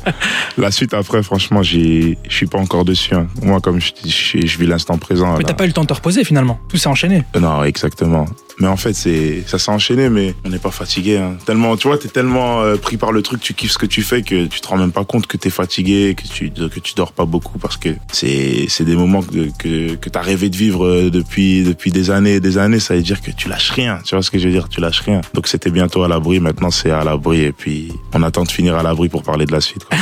La 0.57 0.71
suite 0.71 0.93
après, 0.93 1.23
franchement, 1.23 1.63
je 1.63 2.13
suis 2.29 2.45
pas 2.47 2.57
encore 2.59 2.85
dessus. 2.85 3.13
hein. 3.15 3.27
Moi, 3.41 3.59
comme 3.61 3.79
je, 3.79 4.57
vis 4.57 4.67
l'instant 4.67 4.97
présent. 4.97 5.37
Mais 5.37 5.43
t'as 5.43 5.53
pas 5.53 5.65
eu 5.65 5.67
le 5.67 5.73
temps 5.73 5.83
de 5.83 5.87
te 5.87 5.93
reposer 5.93 6.23
finalement. 6.23 6.59
Tout 6.69 6.77
s'est 6.77 6.89
enchaîné. 6.89 7.23
Non, 7.39 7.63
exactement. 7.63 8.25
Mais 8.59 8.67
en 8.67 8.77
fait, 8.77 8.93
c'est, 8.93 9.43
ça 9.47 9.59
s'est 9.59 9.71
enchaîné, 9.71 10.09
mais 10.09 10.35
on 10.45 10.49
n'est 10.49 10.59
pas 10.59 10.71
fatigué. 10.71 11.17
Hein. 11.17 11.37
Tellement, 11.45 11.75
tu 11.77 11.87
vois, 11.87 11.97
t'es 11.97 12.07
tellement 12.07 12.61
euh, 12.61 12.75
pris 12.77 12.97
par 12.97 13.11
le 13.11 13.21
truc, 13.21 13.41
tu 13.41 13.53
kiffes 13.53 13.71
ce 13.71 13.77
que 13.77 13.85
tu 13.85 14.01
fais 14.01 14.21
que 14.21 14.45
tu 14.45 14.61
te 14.61 14.67
rends 14.67 14.77
même 14.77 14.91
pas 14.91 15.05
compte 15.05 15.27
que 15.27 15.37
t'es 15.37 15.49
fatigué, 15.49 16.15
que 16.15 16.27
tu, 16.27 16.51
que 16.51 16.79
tu 16.79 16.93
dors 16.95 17.11
pas 17.11 17.25
beaucoup 17.25 17.59
parce 17.59 17.77
que 17.77 17.89
c'est, 18.11 18.65
c'est 18.69 18.85
des 18.85 18.95
moments 18.95 19.21
que, 19.21 19.49
que, 19.57 19.95
que 19.95 20.09
t'as 20.09 20.21
rêvé 20.21 20.49
de 20.49 20.55
vivre 20.55 20.85
euh, 20.85 21.09
depuis, 21.09 21.63
depuis 21.63 21.91
des 21.91 22.11
années 22.11 22.35
et 22.35 22.39
des 22.39 22.57
années. 22.57 22.79
Ça 22.79 22.95
veut 22.95 23.01
dire 23.01 23.21
que 23.21 23.31
tu 23.31 23.49
lâches 23.49 23.71
rien. 23.71 23.99
Tu 24.05 24.15
vois 24.15 24.23
ce 24.23 24.31
que 24.31 24.39
je 24.39 24.45
veux 24.45 24.53
dire? 24.53 24.69
Tu 24.69 24.79
lâches 24.79 25.01
rien. 25.01 25.21
Donc 25.33 25.47
c'était 25.47 25.71
bientôt 25.71 26.03
à 26.03 26.07
l'abri. 26.07 26.39
Maintenant, 26.39 26.71
c'est 26.71 26.91
à 26.91 27.03
l'abri 27.03 27.41
et 27.41 27.51
puis 27.51 27.91
on 28.13 28.23
attend 28.23 28.43
de 28.43 28.51
finir 28.51 28.75
à 28.75 28.83
l'abri 28.83 29.09
pour 29.09 29.23
parler 29.23 29.45
de 29.45 29.51
la 29.51 29.61
suite. 29.61 29.85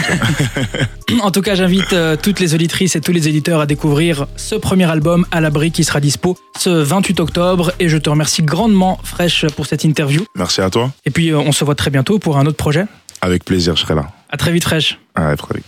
En 1.21 1.31
tout 1.31 1.41
cas, 1.41 1.55
j'invite 1.55 1.93
euh, 1.93 2.15
toutes 2.21 2.39
les 2.39 2.55
auditrices 2.55 2.95
et 2.95 3.01
tous 3.01 3.11
les 3.11 3.27
éditeurs 3.27 3.59
à 3.59 3.65
découvrir 3.65 4.25
ce 4.35 4.55
premier 4.55 4.89
album 4.89 5.25
à 5.31 5.41
l'abri 5.41 5.71
qui 5.71 5.83
sera 5.83 5.99
dispo 5.99 6.37
ce 6.57 6.69
28 6.69 7.19
octobre. 7.19 7.71
Et 7.79 7.87
je 7.87 7.97
te 7.97 8.09
remercie 8.09 8.42
grandement, 8.43 8.99
Fresh, 9.03 9.47
pour 9.55 9.65
cette 9.65 9.83
interview. 9.83 10.21
Merci 10.35 10.61
à 10.61 10.69
toi. 10.69 10.91
Et 11.05 11.11
puis, 11.11 11.31
euh, 11.31 11.39
on 11.39 11.51
se 11.51 11.63
voit 11.63 11.75
très 11.75 11.89
bientôt 11.89 12.19
pour 12.19 12.37
un 12.37 12.45
autre 12.45 12.57
projet. 12.57 12.85
Avec 13.21 13.45
plaisir, 13.45 13.75
je 13.75 13.81
serai 13.81 13.95
là. 13.95 14.07
À 14.29 14.37
très 14.37 14.51
vite, 14.51 14.63
Fresh. 14.63 14.99
À 15.15 15.35
très 15.35 15.55
vite. 15.55 15.65